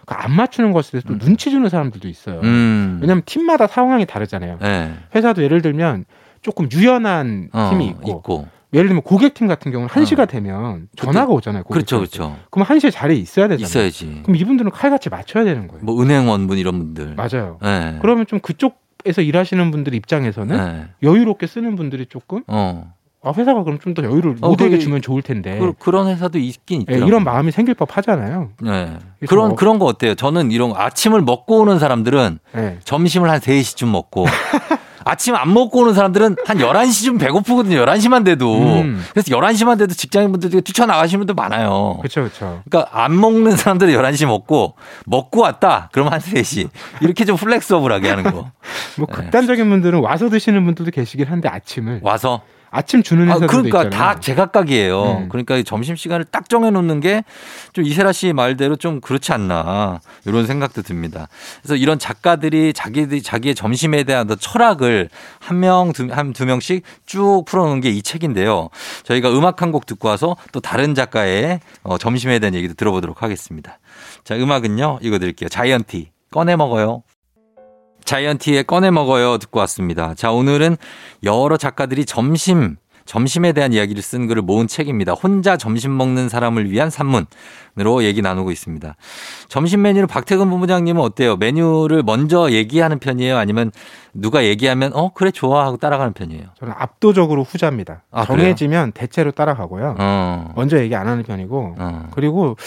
[0.07, 1.19] 안 맞추는 것에 대해서 또 음.
[1.19, 2.41] 눈치 주는 사람들도 있어요.
[2.41, 2.99] 음.
[3.01, 4.57] 왜냐하면 팀마다 상황이 다르잖아요.
[4.59, 4.93] 네.
[5.15, 6.03] 회사도 예를 들면
[6.41, 10.25] 조금 유연한 어, 팀이 있고, 있고, 예를 들면 고객팀 같은 경우는 1시가 어.
[10.25, 11.63] 되면 전화가 오잖아요.
[11.63, 12.37] 그렇죠, 그렇죠.
[12.49, 13.65] 그럼 1시에 자리에 있어야 되잖아요.
[13.65, 14.21] 있어야지.
[14.23, 15.85] 그럼 이분들은 칼같이 맞춰야 되는 거예요.
[15.85, 17.15] 뭐 은행 원분 이런 분들.
[17.15, 17.59] 맞아요.
[17.61, 17.99] 네.
[18.01, 20.85] 그러면 좀 그쪽 에서 일하시는 분들 입장에서는 네.
[21.03, 22.93] 여유롭게 쓰는 분들이 조금 어.
[23.23, 25.59] 아, 회사가 그럼 좀 더 여유를 어, 모두에게 주면 좋을 텐데.
[25.79, 26.91] 그, 런 회사도 있긴 있죠.
[26.99, 28.49] 네, 이런 마음이 생길 법 하잖아요.
[28.61, 28.97] 네.
[29.27, 29.55] 그런, 뭐.
[29.55, 30.15] 그런 거 어때요?
[30.15, 32.79] 저는 이런 아침을 먹고 오는 사람들은 네.
[32.83, 34.25] 점심을 한 3시쯤 먹고
[35.05, 37.83] 아침 안 먹고 오는 사람들은 한 11시쯤 배고프거든요.
[37.85, 38.81] 11시만 돼도.
[38.81, 39.03] 음.
[39.11, 41.97] 그래서 11시만 돼도 직장인분들 뛰쳐나가시는 분들 많아요.
[41.99, 42.21] 그렇죠.
[42.21, 42.61] 그렇죠.
[42.69, 45.89] 그러니까 안 먹는 사람들은 11시 먹고 먹고 왔다.
[45.91, 46.69] 그럼 한 3시.
[47.01, 48.51] 이렇게 좀 플렉서블하게 하는 거.
[48.97, 49.13] 뭐 네.
[49.13, 53.99] 극단적인 분들은 와서 드시는 분들도 계시긴 한데 아침을 와서 아침 주는 회사도 아, 그러니까 있잖아요.
[54.13, 55.03] 다 제각각이에요.
[55.03, 55.29] 음.
[55.29, 57.23] 그러니까 점심 시간을 딱 정해 놓는 게
[57.73, 61.27] 좀 이세라 씨 말대로 좀 그렇지 않나 이런 생각도 듭니다.
[61.61, 67.89] 그래서 이런 작가들이 자기들이 자기의 점심에 대한 철학을 한 명, 한두 명씩 쭉 풀어놓은 게
[67.91, 68.69] 이 책인데요.
[69.03, 73.79] 저희가 음악 한 곡 듣고 와서 또 다른 작가의 어, 점심에 대한 얘기도 들어보도록 하겠습니다.
[74.23, 74.99] 자, 음악은요.
[75.01, 75.47] 이거 드릴게요.
[75.49, 77.03] 자이언티 꺼내 먹어요.
[78.11, 80.13] 자이언티의 꺼내 먹어요 듣고 왔습니다.
[80.15, 80.75] 자, 오늘은
[81.23, 85.13] 여러 작가들이 점심 점심에 대한 이야기를 쓴 글을 모은 책입니다.
[85.13, 88.95] 혼자 점심 먹는 사람을 위한 산문으로 얘기 나누고 있습니다.
[89.47, 91.37] 점심 메뉴를 박태근 본부장님은 어때요?
[91.37, 93.37] 메뉴를 먼저 얘기하는 편이에요?
[93.37, 93.71] 아니면
[94.13, 96.43] 누가 얘기하면 어 그래 좋아 하고 따라가는 편이에요?
[96.59, 98.03] 저는 압도적으로 후자입니다.
[98.11, 98.91] 아, 정해지면 그래요?
[98.93, 99.95] 대체로 따라가고요.
[99.97, 100.51] 어.
[100.55, 102.09] 먼저 얘기 안 하는 편이고 어.
[102.11, 102.57] 그리고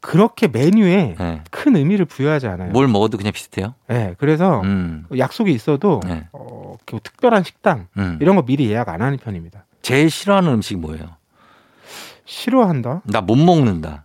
[0.00, 1.42] 그렇게 메뉴에 네.
[1.50, 2.70] 큰 의미를 부여하지 않아요.
[2.72, 3.74] 뭘 먹어도 그냥 비슷해요?
[3.86, 4.14] 네.
[4.18, 5.06] 그래서 음.
[5.16, 6.26] 약속이 있어도 네.
[6.32, 8.18] 어, 그 특별한 식당 음.
[8.20, 9.66] 이런 거 미리 예약 안 하는 편입니다.
[9.82, 11.04] 제일 싫어하는 음식 뭐예요?
[12.24, 13.02] 싫어한다?
[13.04, 14.04] 나 못 먹는다.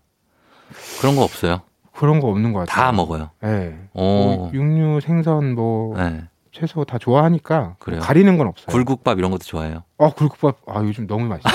[1.00, 1.62] 그런 거 없어요?
[1.94, 2.86] 그런 거 없는 것 같아요.
[2.86, 3.30] 다 먹어요.
[3.42, 3.78] 네.
[3.94, 6.24] 뭐 육류, 생선 뭐 네.
[6.56, 8.00] 채소 다 좋아하니까 그래요.
[8.00, 8.68] 가리는 건 없어요.
[8.68, 9.84] 굴국밥 이런 것도 좋아해요.
[9.98, 11.54] 어, 굴국밥 아 요즘 너무 맛있어요.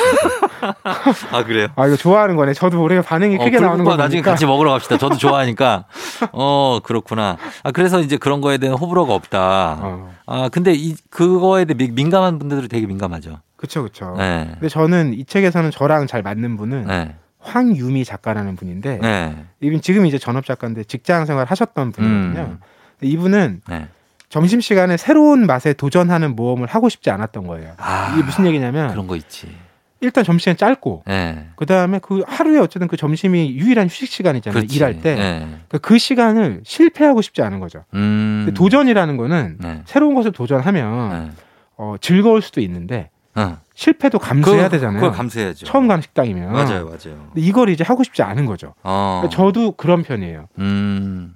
[1.32, 1.68] 아 그래요?
[1.76, 2.52] 아 이거 좋아하는 거네.
[2.52, 4.98] 저도 우리가 반응이 어, 크게 나오는 거 나중에 같이 먹으러 갑시다.
[4.98, 5.86] 저도 좋아하니까.
[6.32, 7.38] 어 그렇구나.
[7.62, 9.78] 아 그래서 이제 그런 거에 대한 호불호가 없다.
[9.80, 10.14] 어.
[10.26, 13.38] 아 근데 이 그거에 대해 민감한 분들이 되게 민감하죠.
[13.56, 14.14] 그렇죠, 그렇죠.
[14.18, 14.48] 네.
[14.52, 17.16] 근데 저는 이 책에서는 저랑 잘 맞는 분은 네.
[17.38, 19.44] 황유미 작가라는 분인데 네.
[19.60, 22.40] 이분 지금 이제 전업 작가인데 직장 생활 하셨던 분이거든요.
[22.40, 22.58] 음.
[23.02, 23.88] 이분은 네.
[24.30, 27.74] 점심 시간에 새로운 맛에 도전하는 모험을 하고 싶지 않았던 거예요.
[27.78, 29.54] 아, 이게 무슨 얘기냐면 그런 거 있지.
[30.00, 31.48] 일단 점심시간 짧고 네.
[31.56, 34.60] 그다음에 그 하루에 어쨌든 그 점심이 유일한 휴식 시간이잖아요.
[34.60, 34.74] 그렇지.
[34.74, 35.14] 일할 때.
[35.14, 35.40] 네.
[35.40, 37.84] 그러니까 그 시간을 실패하고 싶지 않은 거죠.
[37.92, 38.50] 음.
[38.54, 39.82] 도전이라는 거는 네.
[39.84, 41.30] 새로운 것을 도전하면 네.
[41.76, 43.58] 어, 즐거울 수도 있는데 어.
[43.74, 45.00] 실패도 감수해야 그, 되잖아요.
[45.00, 45.66] 그걸 감수해야죠.
[45.66, 46.52] 처음 가는 식당이면.
[46.52, 47.30] 맞아요, 맞아요.
[47.34, 48.74] 이걸 이제 하고 싶지 않은 거죠.
[48.82, 49.22] 어.
[49.22, 50.46] 그러니까 저도 그런 편이에요.
[50.58, 51.34] 음.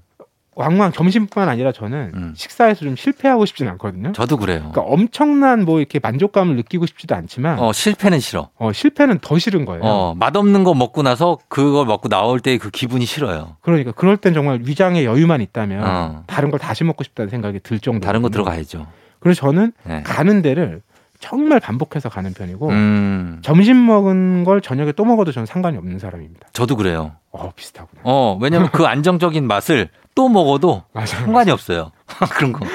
[0.57, 2.33] 왕왕 점심뿐만 아니라 저는 음.
[2.37, 4.13] 식사에서 좀 실패하고 싶진 않거든요.
[4.13, 4.59] 저도 그래요.
[4.59, 8.51] 그러니까 엄청난 뭐 이렇게 만족감을 느끼고 싶지도 않지만 어, 실패는 싫어.
[8.57, 9.83] 어, 실패는 더 싫은 거예요.
[9.85, 13.57] 어, 맛없는 거 먹고 나서 그걸 먹고 나올 때 그 기분이 싫어요.
[13.63, 16.23] 그러니까 그럴 땐 정말 위장에 여유만 있다면 어.
[16.27, 18.01] 다른 걸 다시 먹고 싶다는 생각이 들 정도.
[18.07, 18.87] 다른 거 들어가야죠.
[19.19, 20.03] 그래서 저는 네.
[20.03, 20.83] 가는 데를
[21.25, 23.39] 정말 반복해서 가는 편이고 음.
[23.43, 26.49] 점심 먹은 걸 저녁에 또 먹어도 저는 상관이 없는 사람입니다.
[26.53, 27.13] 저도 그래요.
[27.31, 28.03] 어 비슷하구나.
[28.05, 31.53] 어 왜냐면 그 안정적인 맛을 또 먹어도 맞아요, 상관이 맞아요.
[31.55, 31.93] 없어요.
[32.37, 32.67] 그런 거.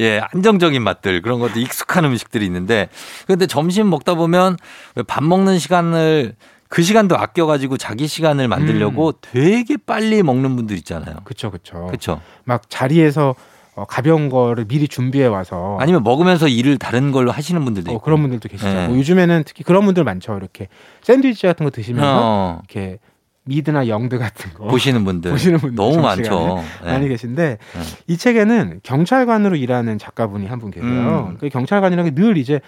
[0.00, 2.90] 예, 안정적인 맛들 그런 것도 익숙한 음식들이 있는데
[3.26, 4.58] 근데 점심 먹다 보면
[5.06, 6.36] 밥 먹는 시간을
[6.68, 9.12] 그 시간도 아껴가지고 자기 시간을 만들려고 음.
[9.22, 11.16] 되게 빨리 먹는 분들 있잖아요.
[11.24, 11.86] 그렇죠, 그렇죠.
[11.86, 12.20] 그렇죠.
[12.44, 13.34] 막 자리에서
[13.76, 18.04] 어, 가벼운 거를 미리 준비해 와서 아니면 먹으면서 일을 다른 걸로 하시는 분들도 어, 있고
[18.04, 18.72] 그런 분들도 계시죠.
[18.72, 18.86] 네.
[18.88, 20.36] 뭐 요즘에는 특히 그런 분들 많죠.
[20.36, 20.68] 이렇게
[21.02, 22.60] 샌드위치 같은 거 드시면서 어.
[22.62, 22.98] 이렇게
[23.46, 26.62] 미드나 영드 같은 거 보시는 분들 보시는 분들 너무 많죠.
[26.82, 26.92] 네.
[26.92, 27.80] 많이 계신데 네.
[28.06, 31.28] 이 책에는 경찰관으로 일하는 작가분이 한 분 계세요.
[31.32, 31.36] 음.
[31.38, 32.60] 그 경찰관이라는 게 늘 이제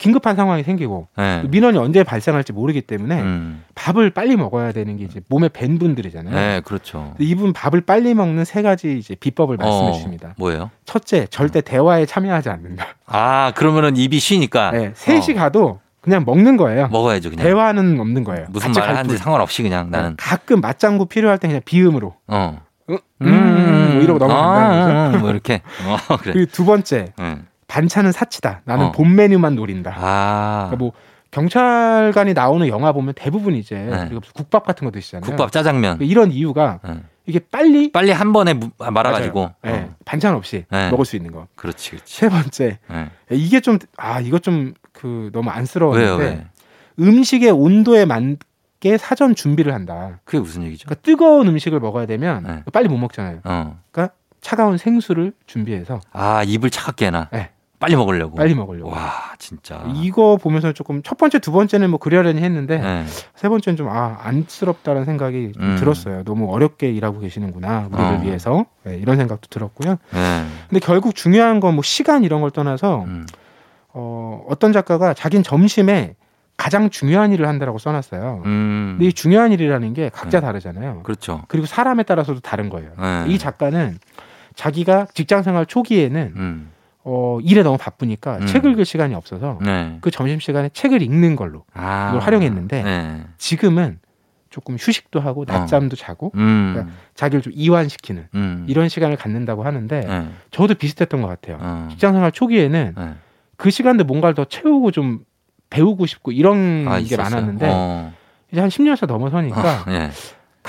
[0.00, 1.42] 긴급한 상황이 생기고 네.
[1.50, 3.62] 민원이 언제 발생할지 모르기 때문에 음.
[3.74, 6.34] 밥을 빨리 먹어야 되는 게 이제 몸에 밴 분들이잖아요.
[6.34, 7.14] 네, 그렇죠.
[7.18, 10.34] 이분 밥을 빨리 먹는 세 가지 이제 비법을 어, 말씀해 주십니다.
[10.38, 10.70] 뭐예요?
[10.86, 12.86] 첫째, 절대 대화에 참여하지 않는다.
[13.04, 14.70] 아, 그러면은 입이 쉬니까.
[14.70, 15.34] 네, 셋이 어.
[15.34, 16.88] 가도 그냥 먹는 거예요.
[16.88, 17.44] 먹어야죠, 그냥.
[17.44, 18.46] 대화는 없는 거예요.
[18.48, 20.14] 무슨 말 하는지 상관없이 그냥 나는.
[20.16, 22.14] 가끔 맞장구 필요할 때 그냥 비음으로.
[22.26, 22.62] 어.
[22.88, 25.18] 음, 음, 음, 뭐 이러고 넘어간다는 아, 거죠.
[25.18, 25.60] 뭐 이렇게.
[26.08, 26.32] 어, 그래.
[26.32, 27.12] 그리고 두 번째.
[27.18, 27.46] 음.
[27.70, 28.62] 반찬은 사치다.
[28.64, 28.92] 나는 어.
[28.92, 29.94] 본 메뉴만 노린다.
[29.96, 30.66] 아.
[30.68, 30.92] 그러니까 뭐
[31.30, 34.10] 경찰관이 나오는 영화 보면 대부분 이제 네.
[34.34, 35.28] 국밥 같은 거 드시잖아요.
[35.28, 35.98] 국밥 짜장면.
[35.98, 37.02] 그러니까 이런 이유가 네.
[37.26, 39.70] 이게 빨리 빨리 한 번에 말아가지고 네.
[39.72, 39.94] 어.
[40.04, 40.90] 반찬 없이 네.
[40.90, 41.46] 먹을 수 있는 거.
[41.54, 42.12] 그렇지, 그렇지.
[42.16, 43.08] 세 번째 네.
[43.30, 46.46] 이게 좀 아 이거 좀 그 너무 안쓰러운데
[46.98, 50.20] 음식의 온도에 맞게 사전 준비를 한다.
[50.24, 50.84] 그게 무슨 얘기죠?
[50.86, 52.62] 그러니까 뜨거운 음식을 먹어야 되면 네.
[52.70, 53.40] 빨리 못 먹잖아요.
[53.44, 53.78] 어.
[53.90, 57.28] 그러니까 차가운 생수를 준비해서 아 입을 차갑게 해놔.
[57.32, 57.50] 네.
[57.80, 58.36] 빨리 먹으려고.
[58.36, 58.90] 빨리 먹으려고.
[58.90, 59.82] 와, 진짜.
[59.96, 63.04] 이거 보면서 조금 첫 번째, 두 번째는 뭐 그려려니 했는데 네.
[63.34, 65.76] 세 번째는 좀 아, 안쓰럽다는 생각이 음.
[65.78, 66.22] 들었어요.
[66.24, 67.88] 너무 어렵게 일하고 계시는구나.
[67.90, 68.20] 우리를 어.
[68.20, 68.66] 위해서.
[68.84, 69.96] 네, 이런 생각도 들었고요.
[70.12, 70.46] 네.
[70.68, 73.26] 근데 결국 중요한 건 뭐 시간 이런 걸 떠나서 음.
[73.92, 76.14] 어, 어떤 작가가 자긴 점심에
[76.58, 78.42] 가장 중요한 일을 한다라고 써놨어요.
[78.44, 78.96] 음.
[78.98, 80.46] 근데 이 중요한 일이라는 게 각자 네.
[80.46, 81.00] 다르잖아요.
[81.04, 81.42] 그렇죠.
[81.48, 82.90] 그리고 사람에 따라서도 다른 거예요.
[83.00, 83.24] 네.
[83.28, 83.98] 이 작가는
[84.54, 86.70] 자기가 직장 생활 초기에는 음.
[87.02, 88.46] 어, 일에 너무 바쁘니까 음.
[88.46, 89.98] 책 읽을 시간이 없어서 네.
[90.00, 92.10] 그 점심시간에 책을 읽는 걸로 아.
[92.10, 93.24] 이걸 활용했는데 네.
[93.38, 93.98] 지금은
[94.50, 95.96] 조금 휴식도 하고 낮잠도 어.
[95.96, 96.72] 자고 음.
[96.74, 98.66] 그러니까 자기를 좀 이완시키는 음.
[98.68, 100.28] 이런 시간을 갖는다고 하는데 네.
[100.50, 101.58] 저도 비슷했던 것 같아요.
[101.60, 101.88] 어.
[101.90, 103.14] 직장생활 초기에는 네.
[103.56, 105.20] 그 시간대 뭔가를 더 채우고 좀
[105.70, 107.22] 배우고 싶고 이런 아, 게 있었어요?
[107.22, 108.12] 많았는데 어.
[108.50, 110.10] 이제 한 10년차 넘어서니까 어, 네.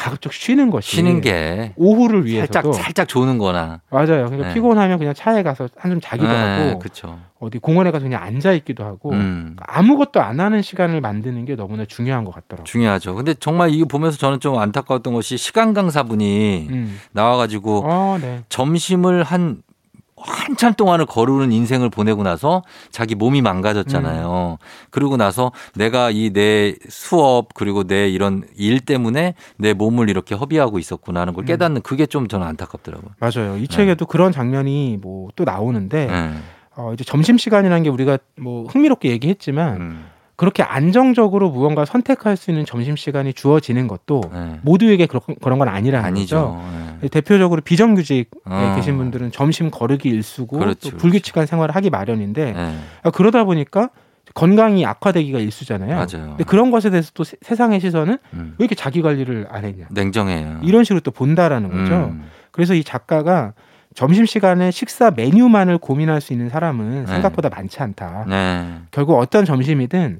[0.01, 4.25] 가급적 쉬는 것이 쉬는 게 오후를 위해서도 살짝 살짝 조는 거나 맞아요.
[4.25, 4.53] 그러니까 네.
[4.55, 7.19] 피곤하면 그냥 차에 가서 한숨 자기도 네, 하고 그쵸.
[7.39, 9.55] 어디 공원에 가서 그냥 앉아 있기도 하고 음.
[9.61, 12.63] 아무것도 안 하는 시간을 만드는 게 너무나 중요한 것 같더라고요.
[12.63, 13.13] 중요하죠.
[13.13, 16.99] 근데 정말 이거 보면서 저는 좀 안타까웠던 것이 시간 강사분이 음.
[17.11, 18.41] 나와가지고 어, 네.
[18.49, 19.61] 점심을 한
[20.23, 24.57] 한참 동안을 거르는 인생을 보내고 나서 자기 몸이 망가졌잖아요.
[24.60, 24.65] 음.
[24.89, 30.79] 그러고 나서 내가 이 내 수업 그리고 내 이런 일 때문에 내 몸을 이렇게 허비하고
[30.79, 31.45] 있었구나 하는 걸 음.
[31.45, 33.12] 깨닫는 그게 좀 저는 안타깝더라고요.
[33.19, 33.57] 맞아요.
[33.57, 34.10] 이 책에도 네.
[34.10, 36.34] 그런 장면이 뭐 또 나오는데 네.
[36.75, 40.05] 어, 이제 점심 시간이라는 게 우리가 뭐 흥미롭게 얘기했지만 음.
[40.41, 44.60] 그렇게 안정적으로 무언가 선택할 수 있는 점심 시간이 주어지는 것도 네.
[44.63, 46.58] 모두에게 그런 그런 건 아니라는 아니죠.
[46.58, 46.97] 거죠.
[46.99, 47.10] 네.
[47.10, 48.73] 대표적으로 비정규직에 어.
[48.75, 52.75] 계신 분들은 점심 거르기 일수고 그렇지, 또 불규칙한 생활을 하기 마련인데 네.
[53.04, 53.91] 아, 그러다 보니까
[54.34, 55.91] 건강이 악화되기가 일수잖아요.
[55.93, 56.30] 맞아요.
[56.30, 58.56] 근데 그런 것에 대해서 또 세, 상의 시선은 음.
[58.58, 59.89] 왜 이렇게 자기 관리를 안 했냐.
[59.91, 60.62] 냉정해요.
[60.63, 61.93] 이런 식으로 또 본다라는 거죠.
[61.93, 62.25] 음.
[62.49, 63.54] 그래서 이 작가가
[63.93, 67.06] 점심 시간에 식사 메뉴만을 고민할 수 있는 사람은 네.
[67.06, 68.25] 생각보다 많지 않다.
[68.27, 68.80] 네.
[68.89, 70.19] 결국 어떤 점심이든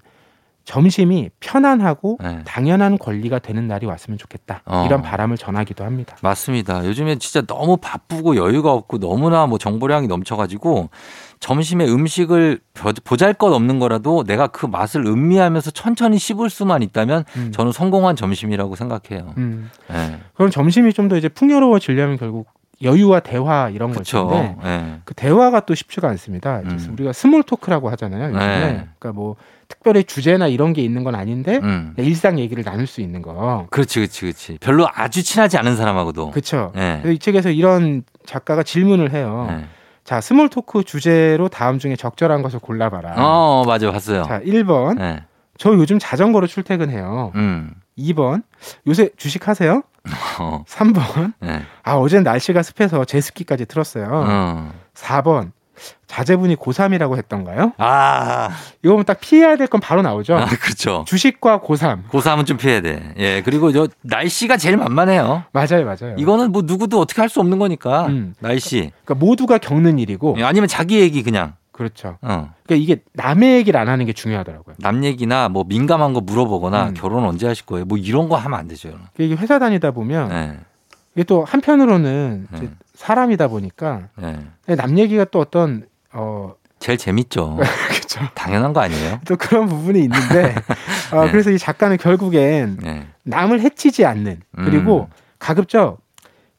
[0.64, 2.40] 점심이 편안하고 네.
[2.46, 4.62] 당연한 권리가 되는 날이 왔으면 좋겠다.
[4.66, 4.84] 어.
[4.86, 6.16] 이런 바람을 전하기도 합니다.
[6.22, 6.86] 맞습니다.
[6.86, 10.90] 요즘에 진짜 너무 바쁘고 여유가 없고 너무나 뭐 정보량이 넘쳐가지고
[11.40, 12.60] 점심에 음식을
[13.04, 17.52] 보잘 것 없는 거라도 내가 그 맛을 음미하면서 천천히 씹을 수만 있다면 음.
[17.52, 19.34] 저는 성공한 점심이라고 생각해요.
[19.38, 19.72] 음.
[19.90, 20.20] 네.
[20.36, 22.48] 그럼 점심이 좀 더 이제 풍요로워지려면 결국
[22.84, 24.28] 여유와 대화 이런 그쵸.
[24.28, 25.00] 것인데 네.
[25.04, 26.62] 그 대화가 또 쉽지가 않습니다.
[26.64, 26.90] 음.
[26.94, 28.30] 우리가 small talk라고 하잖아요.
[28.30, 28.60] 요즘에.
[28.60, 28.88] 네.
[29.00, 29.36] 그러니까 뭐
[29.72, 31.94] 특별히 주제나 이런 게 있는 건 아닌데 음.
[31.98, 33.68] 일상 얘기를 나눌 수 있는 거.
[33.70, 34.58] 그렇지, 그렇지, 그렇지.
[34.60, 36.32] 별로 아주 친하지 않은 사람하고도.
[36.32, 36.74] 그렇죠.
[36.76, 37.02] 네.
[37.06, 39.48] 이 책에서 이런 작가가 질문을 해요.
[39.50, 39.66] 네.
[40.04, 43.16] 자, small talk 주제로 다음 중에 적절한 것을 골라봐라.
[43.18, 44.24] 어, 맞아, 봤어요.
[44.24, 44.98] 자, 1번.
[44.98, 45.24] 네.
[45.58, 47.32] 저 요즘 자전거로 출퇴근해요.
[47.36, 47.72] 음.
[47.98, 48.44] 2번.
[48.88, 49.84] 요새 주식 하세요?
[50.40, 50.64] 어.
[50.68, 51.34] 3번.
[51.40, 51.62] 네.
[51.84, 54.10] 아, 어젠 날씨가 습해서 제습기까지 틀었어요.
[54.12, 54.74] 어.
[54.96, 55.52] 4번.
[56.08, 57.74] 자제분이 고3이라고 했던가요?
[57.78, 58.50] 아.
[58.84, 60.36] 이거면 딱 피해야 될 건 바로 나오죠?
[60.36, 61.06] 아, 그렇죠.
[61.08, 62.08] 주식과 고3.
[62.10, 63.14] 고3은 좀 피해야 돼.
[63.18, 63.42] 예.
[63.44, 65.44] 그리고 저 날씨가 제일 만만해요.
[65.54, 66.16] 맞아요, 맞아요.
[66.18, 68.08] 이거는 뭐 누구도 어떻게 할 수 없는 거니까.
[68.08, 68.34] 음.
[68.40, 68.92] 날씨.
[69.06, 70.36] 그러니까 모두가 겪는 일이고.
[70.40, 71.54] 예, 아니면 자기 얘기 그냥.
[71.72, 72.18] 그렇죠.
[72.22, 72.54] 어.
[72.66, 74.76] 그러니까 이게 남의 얘기를 안 하는 게 중요하더라고요.
[74.80, 76.94] 남 얘기나 뭐 민감한 거 물어보거나 음.
[76.94, 77.86] 결혼 언제 하실 거예요?
[77.86, 78.90] 뭐 이런 거 하면 안 되죠.
[78.90, 80.60] 그러니까 이게 회사 다니다 보면 네.
[81.16, 82.70] 이게 또 한편으로는 네.
[83.02, 84.76] 사람이다 보니까 네.
[84.76, 87.58] 남 얘기가 또 어떤 어 제일 재밌죠.
[87.90, 88.20] 그렇죠.
[88.36, 89.20] 당연한 거 아니에요?
[89.26, 90.54] 또 그런 부분이 있는데
[91.12, 91.32] 어, 네.
[91.32, 93.08] 그래서 이 작가는 결국엔 네.
[93.24, 95.16] 남을 해치지 않는 그리고 음.
[95.40, 95.98] 가급적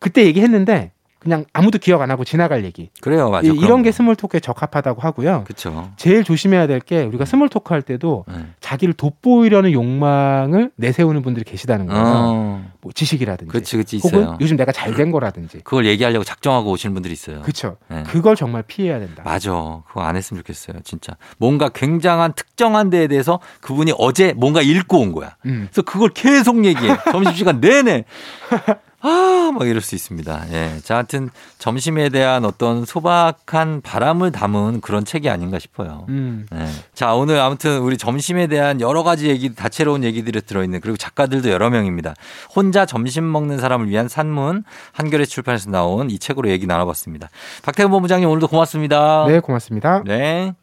[0.00, 0.90] 그때 얘기했는데
[1.22, 2.90] 그냥 아무도 기억 안 하고 지나갈 얘기.
[3.00, 3.52] 그래요, 맞아요.
[3.54, 5.44] 이, 런게 small talk에 적합하다고 하고요.
[5.44, 5.92] 그렇죠.
[5.96, 8.34] 제일 조심해야 될 게 우리가 small talk 할 때도 네.
[8.58, 12.02] 자기를 돋보이려는 욕망을 내세우는 분들이 계시다는 거예요.
[12.04, 12.72] 어.
[12.80, 13.48] 뭐 지식이라든지.
[13.52, 14.38] 그렇지, 그렇지 혹은 있어요.
[14.40, 15.58] 요즘 내가 잘 된 거라든지.
[15.62, 17.40] 그걸 얘기하려고 작정하고 오시는 분들이 있어요.
[17.42, 17.76] 그렇죠.
[17.88, 18.02] 네.
[18.02, 19.22] 그걸 정말 피해야 된다.
[19.24, 19.52] 맞아.
[19.86, 21.12] 그거 안 했으면 좋겠어요, 진짜.
[21.38, 25.36] 뭔가 굉장한 특정한 데에 대해서 그분이 어제 뭔가 읽고 온 거야.
[25.46, 25.68] 음.
[25.70, 26.96] 그래서 그걸 계속 얘기해.
[27.12, 28.04] 점심시간 내내.
[29.04, 30.46] 아, 막 이럴 수 있습니다.
[30.52, 30.78] 예.
[30.84, 36.06] 자, 하여튼 점심에 대한 어떤 소박한 바람을 담은 그런 책이 아닌가 싶어요.
[36.08, 36.46] 음.
[36.54, 36.66] 예.
[36.94, 41.68] 자, 오늘 아무튼 우리 점심에 대한 여러 가지 얘기, 다채로운 얘기들이 들어있는 그리고 작가들도 여러
[41.68, 42.14] 명입니다.
[42.54, 44.62] 혼자 점심 먹는 사람을 위한 산문
[44.92, 47.28] 한겨레 출판에서 나온 이 책으로 얘기 나눠봤습니다.
[47.64, 49.26] 박태근 본부장님 오늘도 고맙습니다.
[49.26, 50.02] 네, 고맙습니다.
[50.04, 50.54] 네.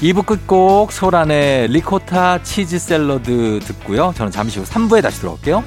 [0.00, 4.12] 2부 끝곡 소란의 리코타 치즈 샐러드 듣고요.
[4.16, 5.64] 저는 잠시 후 3부에 다시 돌아올게요.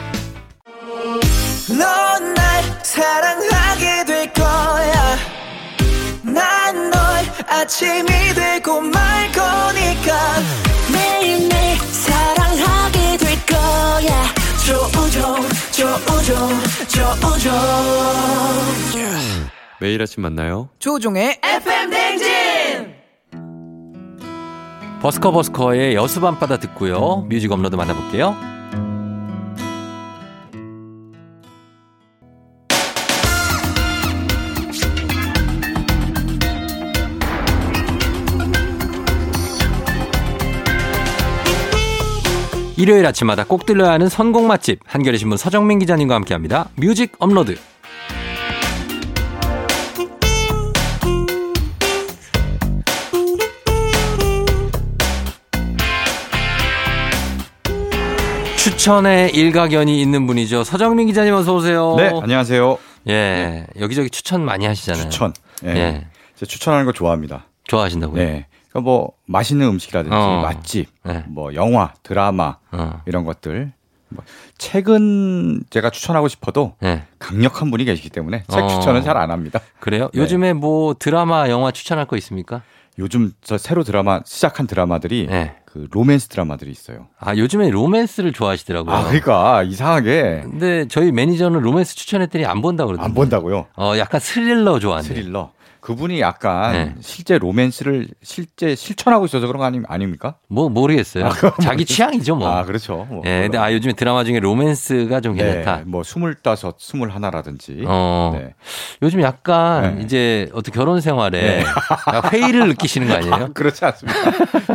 [1.77, 5.17] 넌 날 사랑하게 될 거야.
[6.23, 7.01] 난 널
[7.47, 10.39] 아침이 되고 말 거니까.
[10.93, 14.33] 매일매일 사랑하게 될 거야.
[14.65, 15.35] 조우종,
[15.71, 16.49] 조우종,
[16.87, 17.51] 조우종.
[19.81, 20.69] 매일 아침 만나요.
[20.79, 22.50] 조우종의 FM 대행진!
[25.01, 27.25] 버스커 버스커의 여수 밤바다 듣고요.
[27.27, 28.35] 뮤직 업로드 만나볼게요.
[42.77, 46.69] 일요일 아침마다 꼭 들려야 하는 선곡 맛집 한겨레 신문 서정민 기자님과 함께합니다.
[46.75, 47.55] 뮤직 업로드.
[58.61, 60.63] 추천에 일가견이 있는 분이죠.
[60.63, 61.95] 서정민 기자님 어서 오세요.
[61.97, 62.77] 네, 안녕하세요.
[63.07, 63.67] 예, 네.
[63.79, 65.09] 여기저기 추천 많이 하시잖아요.
[65.09, 65.33] 추천.
[65.65, 65.69] 예.
[65.69, 66.07] 예.
[66.35, 67.45] 제가 추천하는 거 좋아합니다.
[67.63, 68.23] 좋아하신다고요?
[68.23, 68.45] 네.
[68.69, 70.41] 그러니까 뭐 맛있는 음식이라든지 어.
[70.43, 71.23] 맛집, 네.
[71.27, 73.01] 뭐 영화, 드라마 어.
[73.07, 73.71] 이런 것들.
[74.09, 74.23] 뭐
[74.59, 77.01] 책은 제가 추천하고 싶어도 네.
[77.17, 78.67] 강력한 분이 계시기 때문에 책 어.
[78.67, 79.59] 추천은 잘 안 합니다.
[79.79, 80.11] 그래요?
[80.13, 80.21] 네.
[80.21, 82.61] 요즘에 뭐 드라마, 영화 추천할 거 있습니까?
[82.99, 85.55] 요즘 저 새로 드라마 시작한 드라마들이 네.
[85.65, 87.07] 그 로맨스 드라마들이 있어요.
[87.19, 88.93] 아 요즘에 로맨스를 좋아하시더라고요.
[88.93, 90.41] 아 그러니까 이상하게.
[90.43, 93.05] 근데 저희 매니저는 로맨스 추천했더니 안 본다 그러던데.
[93.05, 93.67] 안 본다고요?
[93.77, 95.07] 어 약간 스릴러 좋아하는.
[95.07, 95.51] 스릴러.
[95.81, 96.95] 그분이 약간 네.
[97.01, 100.35] 실제 로맨스를 실제 실천하고 있어서 그런 거 아니, 아닙니까?
[100.47, 101.25] 뭐 모르겠어요.
[101.25, 102.47] 아, 자기 취향이죠, 뭐.
[102.47, 103.07] 아, 그렇죠.
[103.09, 103.23] 뭐.
[103.25, 105.77] 예, 근데 아 요즘에 드라마 중에 로맨스가 좀 네, 괜찮다.
[105.77, 107.83] 네, 뭐 스물다섯, 스물하나라든지.
[107.87, 108.31] 어.
[108.37, 108.53] 네.
[109.01, 110.03] 요즘 약간 네.
[110.03, 111.65] 이제 어떤 결혼 생활에 네.
[112.31, 113.33] 회의를 느끼시는 거 아니에요?
[113.33, 114.19] 아, 그렇지 않습니다.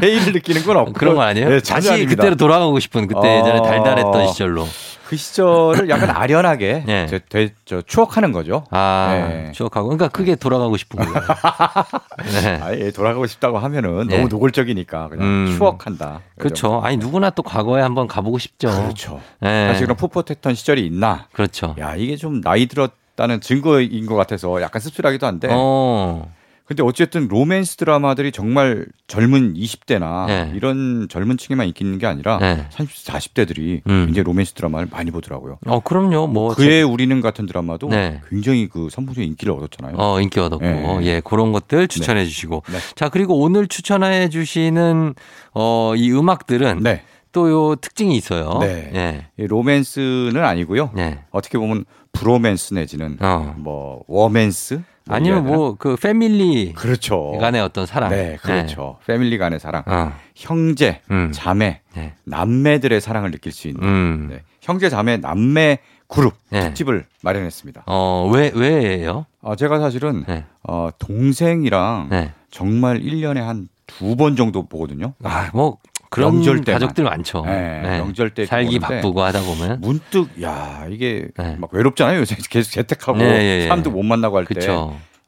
[0.02, 1.48] 회의를 느끼는 건 없고 그런 거 아니에요?
[1.48, 2.16] 네, 다시 아닙니다.
[2.16, 3.62] 그때로 돌아가고 싶은 그때 예전에 어...
[3.62, 4.66] 달달했던 시절로.
[5.08, 7.06] 그 시절을 약간 아련하게 네.
[7.06, 8.64] 저, 되, 저 추억하는 거죠.
[8.70, 9.52] 아, 네.
[9.52, 9.88] 추억하고.
[9.88, 11.14] 그러니까 크게 돌아가고 싶은 거예요.
[12.42, 12.60] 네.
[12.60, 14.16] 아 예 돌아가고 싶다고 하면은 네.
[14.16, 15.54] 너무 노골적이니까 그냥 음.
[15.56, 16.20] 추억한다.
[16.38, 16.80] 그렇죠.
[16.82, 18.68] 아니 누구나 또 과거에 한번 가보고 싶죠.
[18.68, 19.20] 그렇죠.
[19.40, 19.68] 네.
[19.68, 21.26] 사실 그런 풋풋했던 시절이 있나?
[21.32, 21.74] 그렇죠.
[21.78, 25.48] 야 이게 좀 나이 들었 다는 증거인 것 같아서 약간 씁쓸하기도 한데.
[25.50, 26.30] 어.
[26.66, 30.52] 근데 어쨌든 로맨스 드라마들이 정말 젊은 20대나 네.
[30.56, 32.66] 이런 젊은 층에만 인기 있는 게 아니라 네.
[32.72, 34.08] 30대, 40대들이 음.
[34.10, 35.58] 이제 로맨스 드라마를 많이 보더라고요.
[35.64, 36.26] 어, 그럼요.
[36.26, 36.88] 뭐 그의 저...
[36.88, 38.20] 우리는 같은 드라마도 네.
[38.28, 39.94] 굉장히 그 선풍적인 인기를 얻었잖아요.
[39.96, 40.64] 어, 인기 얻었고.
[40.64, 40.98] 네.
[41.02, 42.26] 예, 그런 것들 추천해 네.
[42.26, 42.64] 주시고.
[42.68, 42.78] 네.
[42.96, 45.14] 자, 그리고 오늘 추천해 주시는
[45.54, 46.82] 어, 이 음악들은
[47.30, 48.58] 또요 특징이 있어요.
[48.60, 49.28] 네.
[49.38, 49.46] 예.
[49.46, 50.90] 로맨스는 아니고요.
[51.30, 53.54] 어떻게 보면 브로맨스 내지는 어.
[53.58, 57.32] 뭐 워맨스 아니면 뭐 그 패밀리 그렇죠.
[57.38, 58.10] 간의 어떤 사랑.
[58.10, 58.96] 네, 그렇죠.
[59.00, 59.12] 네.
[59.12, 59.82] 패밀리 간의 사랑.
[59.86, 60.12] 어.
[60.34, 61.30] 형제, 음.
[61.32, 62.14] 자매, 네.
[62.24, 64.26] 남매들의 사랑을 느낄 수 있는 음.
[64.30, 64.42] 네.
[64.60, 66.60] 형제, 자매, 남매 그룹 네.
[66.60, 67.84] 특집을 마련했습니다.
[67.86, 69.26] 어, 왜 왜예요?
[69.42, 70.44] 어, 제가 사실은 네.
[70.62, 72.32] 어, 동생이랑 네.
[72.50, 75.14] 정말 1년에 한 두 번 정도 보거든요.
[75.22, 75.78] 아, 뭐
[76.10, 77.44] 그런 명절 때 가족들 많죠.
[77.46, 77.98] 네, 네.
[77.98, 81.56] 명절 때 살기 바쁘고 하다 보면 문득 야 이게 네.
[81.58, 82.20] 막 외롭잖아요.
[82.20, 83.62] 요새 계속 재택하고 네, 예, 예.
[83.64, 84.66] 사람도 못 만나고 할 때.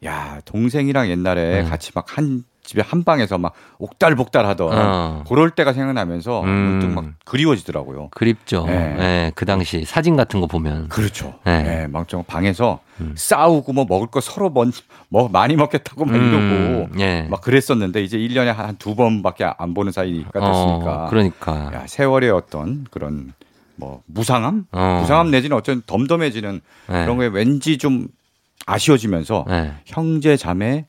[0.05, 1.69] 야 동생이랑 옛날에 네.
[1.69, 5.25] 같이 막 한 집에 한 방에서 막 옥달복달 하던 어.
[5.27, 6.49] 그럴 때가 생각나면서 음.
[6.49, 8.09] 문득 막 그리워지더라고요.
[8.11, 8.65] 그립죠.
[8.67, 8.95] 네.
[8.95, 9.33] 네.
[9.35, 11.35] 그 당시 사진 같은 거 보면 그렇죠.
[11.45, 13.15] 네, 네 막정 방에서 음.
[13.17, 14.71] 싸우고 뭐 먹을 거 서로 먼,
[15.09, 16.89] 뭐 많이 먹겠다고 막 이러고 음.
[16.95, 17.27] 네.
[17.31, 21.05] 막 그랬었는데 이제 1년에 한 두 번밖에 안 보는 사이가 됐으니까.
[21.05, 21.71] 어, 그러니까.
[21.75, 23.33] 야, 세월의 어떤 그런
[23.77, 24.67] 뭐 무상함?
[24.73, 24.99] 어.
[25.01, 27.03] 무상함 내지는 어쩐 덤덤해지는 네.
[27.03, 28.09] 그런 거에 왠지 좀
[28.67, 29.73] 아쉬워지면서 네.
[29.87, 30.87] 형제 자매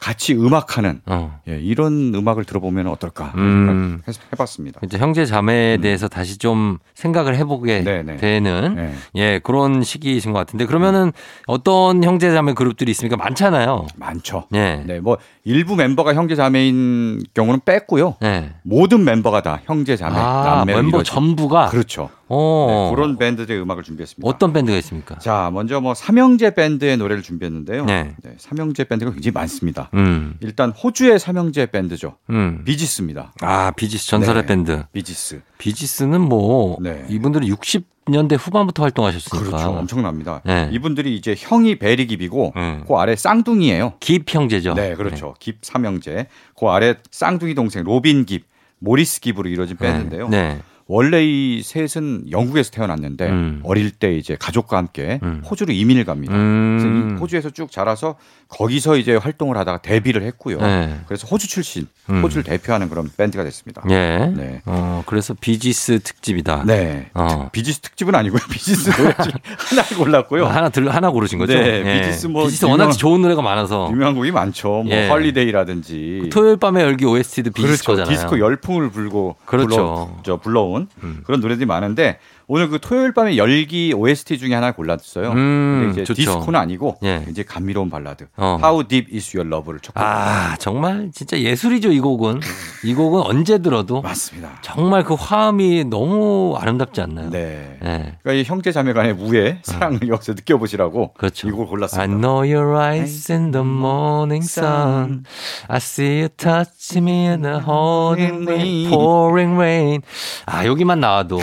[0.00, 1.40] 같이 음악하는 어.
[1.48, 4.00] 예, 이런 음악을 들어보면 어떨까 음.
[4.32, 4.80] 해봤습니다.
[4.84, 5.80] 이제 형제 자매에 음.
[5.80, 8.02] 대해서 다시 좀 생각을 해보게 네네.
[8.02, 8.16] 네.
[8.16, 8.94] 되는 네.
[9.16, 11.12] 예 그런 시기이신 것 같은데 그러면은
[11.46, 13.16] 어떤 형제 자매 그룹들이 있습니까?
[13.16, 13.86] 많잖아요.
[13.96, 14.46] 많죠.
[14.54, 14.82] 예.
[14.86, 18.16] 네, 뭐 일부 멤버가 형제 자매인 경우는 뺐고요.
[18.20, 18.52] 네.
[18.62, 21.10] 모든 멤버가 다 형제 자매, 아, 남매 멤버 이러지.
[21.10, 22.10] 전부가 그렇죠.
[22.36, 24.28] 네, 그런 밴드들의 음악을 준비했습니다.
[24.28, 25.18] 어떤 밴드가 있습니까?
[25.18, 27.84] 자, 먼저 뭐 삼형제 밴드의 노래를 준비했는데요.
[27.86, 28.14] 네.
[28.22, 29.90] 네 삼형제 밴드가 굉장히 많습니다.
[29.94, 30.36] 음.
[30.40, 32.16] 일단 호주의 삼형제 밴드죠.
[32.30, 32.62] 음.
[32.64, 33.32] 비지스입니다.
[33.40, 34.82] 아, 비지스 전설의 네, 밴드.
[34.92, 35.42] 비지스.
[35.58, 37.04] 비지스는 뭐 네.
[37.08, 39.46] 이분들이 60 년대 후반부터 활동하셨으니까.
[39.46, 39.70] 그렇죠.
[39.70, 40.40] 엄청납니다.
[40.44, 40.70] 네.
[40.72, 42.84] 이분들이 이제 형이 베리깁이고 음.
[42.86, 43.94] 그 아래 쌍둥이에요.
[44.00, 44.74] 깁 형제죠.
[44.74, 45.26] 네, 그렇죠.
[45.26, 45.32] 네.
[45.38, 46.28] 깁 삼형제.
[46.58, 48.46] 그 아래 쌍둥이 동생 로빈 깁,
[48.78, 49.86] 모리스 깁으로 이루어진 네.
[49.86, 50.28] 밴드인데요.
[50.28, 50.60] 네.
[50.90, 53.60] 원래 이 셋은 영국에서 태어났는데 음.
[53.62, 55.42] 어릴 때 이제 가족과 함께 음.
[55.48, 56.34] 호주로 이민을 갑니다.
[56.34, 57.18] 음.
[57.20, 58.16] 호주에서 쭉 자라서
[58.48, 60.58] 거기서 이제 활동을 하다가 데뷔를 했고요.
[60.58, 60.98] 네.
[61.06, 62.22] 그래서 호주 출신, 음.
[62.22, 63.82] 호주를 대표하는 그런 밴드가 됐습니다.
[63.90, 64.32] 예.
[64.34, 64.62] 네.
[64.64, 66.64] 어, 그래서 비지스 특집이다.
[66.66, 67.10] 네.
[67.12, 67.50] 어.
[67.52, 68.40] 비지스 특집은 아니고요.
[68.50, 70.46] 비지스 노래 하나 골랐고요.
[70.46, 71.52] 아, 하나 들 하나 고르신 거죠?
[71.52, 71.82] 네.
[71.84, 72.00] 예.
[72.00, 74.68] 비지스 뭐 비지스 유명, 워낙 좋은 노래가 많아서 유명한 곡이 많죠.
[74.68, 75.08] 뭐 예.
[75.08, 77.92] Holiday라든지 그 토요일 밤의 열기 OST도 비지스 그렇죠.
[77.92, 78.14] 거잖아요.
[78.14, 80.18] 디스코 열풍을 불고 그렇죠.
[80.22, 81.20] 불러, 불러온 음.
[81.24, 82.18] 그런 노래들이 많은데
[82.50, 85.32] 오늘 그 토요일 밤에 열기 OST 중에 하나 골랐어요.
[85.32, 86.14] 음, 이제 좋죠.
[86.14, 87.22] 디스코는 아니고 예.
[87.28, 88.28] 이제 감미로운 발라드.
[88.38, 88.58] 어.
[88.58, 90.00] How Deep Is Your Love를 쳤고.
[90.00, 92.40] 아 정말 진짜 예술이죠 이 곡은.
[92.84, 94.60] 이 곡은 언제 들어도 맞습니다.
[94.62, 97.28] 정말 그 화음이 너무 아름답지 않나요?
[97.28, 97.76] 네.
[97.82, 98.16] 네.
[98.22, 100.08] 그러니까 이 형제 자매간의 무의 사랑을 어.
[100.08, 101.48] 여기서 느껴보시라고 그렇죠.
[101.48, 102.00] 이곡 골랐습니다.
[102.02, 105.24] I know your eyes in the morning sun.
[105.68, 110.00] I see you touch me in the pouring pouring rain.
[110.46, 111.40] 아 여기만 나와도.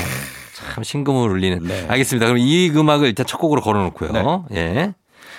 [0.75, 1.63] 참 신금을 울리는.
[1.63, 1.85] 네.
[1.88, 2.25] 알겠습니다.
[2.25, 4.45] 그럼 이 음악을 일단 첫 곡으로 걸어놓고요.
[4.49, 4.57] 네.
[4.57, 4.93] 예.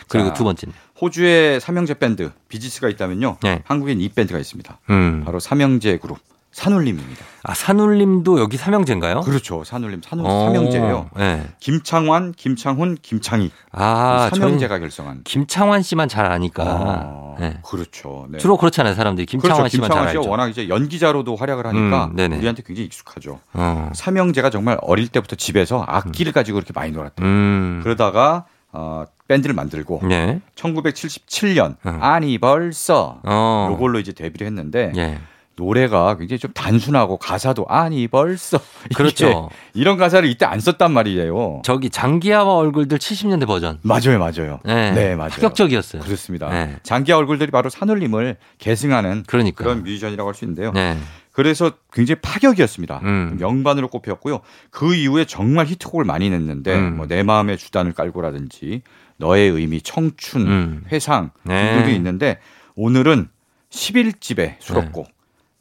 [0.08, 3.36] 그리고 자, 두 번째는 호주의 삼형제 밴드 비지스가 있다면요.
[3.42, 3.60] 네.
[3.66, 4.78] 한국엔 이 밴드가 있습니다.
[4.88, 5.24] 음.
[5.26, 6.18] 바로 삼형제 그룹.
[6.56, 7.22] 산울림입니다.
[7.42, 9.20] 아, 산울림도 여기 삼형제인가요?
[9.20, 9.62] 그렇죠.
[9.62, 11.10] 산울림 산울 어, 삼형제예요.
[11.14, 11.46] 네.
[11.60, 13.50] 김창완, 김창훈, 김창희.
[13.72, 15.20] 아, 삼형제가 결성한.
[15.24, 16.64] 김창완 씨만 잘 아니까.
[16.64, 17.58] 아, 네.
[17.62, 18.26] 그렇죠.
[18.30, 18.38] 네.
[18.38, 19.26] 주로 그렇잖아요, 사람들이.
[19.26, 19.70] 김창완 그렇죠.
[19.70, 20.30] 씨만 김창완 잘 알죠.
[20.30, 23.38] 워낙 이제 연기자로도 활약을 하니까 음, 우리한테 굉장히 익숙하죠.
[23.52, 23.90] 어.
[23.94, 26.32] 삼형제가 정말 어릴 때부터 집에서 악기를 음.
[26.32, 27.26] 가지고 이렇게 많이 놀았대요.
[27.26, 27.80] 음.
[27.82, 30.40] 그러다가 어, 밴드를 만들고 네.
[30.54, 31.98] 1977년 어.
[32.00, 33.68] 아니 벌써 어.
[33.72, 35.18] 요걸로 이제 데뷔를 했는데 예.
[35.56, 38.58] 노래가 굉장히 좀 단순하고 가사도 아니 벌써
[38.94, 39.48] 그렇죠.
[39.74, 41.62] 이런 가사를 이때 안 썼단 말이에요.
[41.64, 43.78] 저기 장기하와 얼굴들 70년대 버전.
[43.82, 44.60] 맞아요, 맞아요.
[44.64, 45.30] 네, 네 맞아요.
[45.32, 46.02] 파격적이었어요.
[46.02, 46.50] 그렇습니다.
[46.50, 46.76] 네.
[46.82, 49.64] 장기하 얼굴들이 바로 산울림을 계승하는 그러니까.
[49.64, 50.70] 그런 뮤지션이라고 할 수 있는데요.
[50.72, 50.96] 네.
[51.32, 53.00] 그래서 굉장히 파격이었습니다.
[53.02, 53.36] 음.
[53.40, 54.40] 명반으로 꼽혔고요.
[54.70, 56.96] 그 이후에 정말 히트곡을 많이 냈는데 음.
[56.96, 58.82] 뭐내 마음의 주단을 깔고라든지
[59.16, 60.84] 너의 의미, 청춘, 음.
[60.92, 61.74] 회상 네.
[61.74, 62.38] 등도 있는데
[62.74, 63.28] 오늘은
[63.70, 65.08] 11집의 수록곡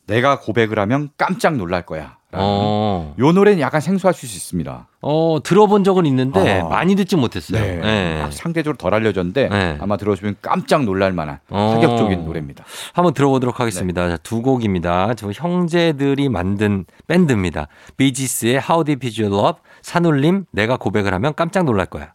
[0.08, 2.18] 내가 고백을 하면 깜짝 놀랄 거야.
[2.38, 3.16] 어.
[3.18, 4.88] 요 노래는 약간 생소하실 수 있습니다.
[5.02, 6.70] 어, 들어본 적은 있는데 어.
[6.70, 7.62] 많이 듣지 못했어요.
[7.62, 7.78] 네.
[7.78, 8.28] 네.
[8.32, 9.78] 상대적으로 덜 알려졌는데 네.
[9.80, 11.74] 아마 들어보시면 깜짝 놀랄 만한 어.
[11.76, 12.66] 파격적인 노래입니다.
[12.94, 14.08] 한번 들어보도록 하겠습니다.
[14.08, 14.18] 네.
[14.24, 15.14] 두 곡입니다.
[15.16, 17.68] 저 형제들이 만든 밴드입니다.
[17.98, 22.14] 비지스의 How Deep Is Your Love, 산울림 내가 고백을 하면 깜짝 놀랄 거야.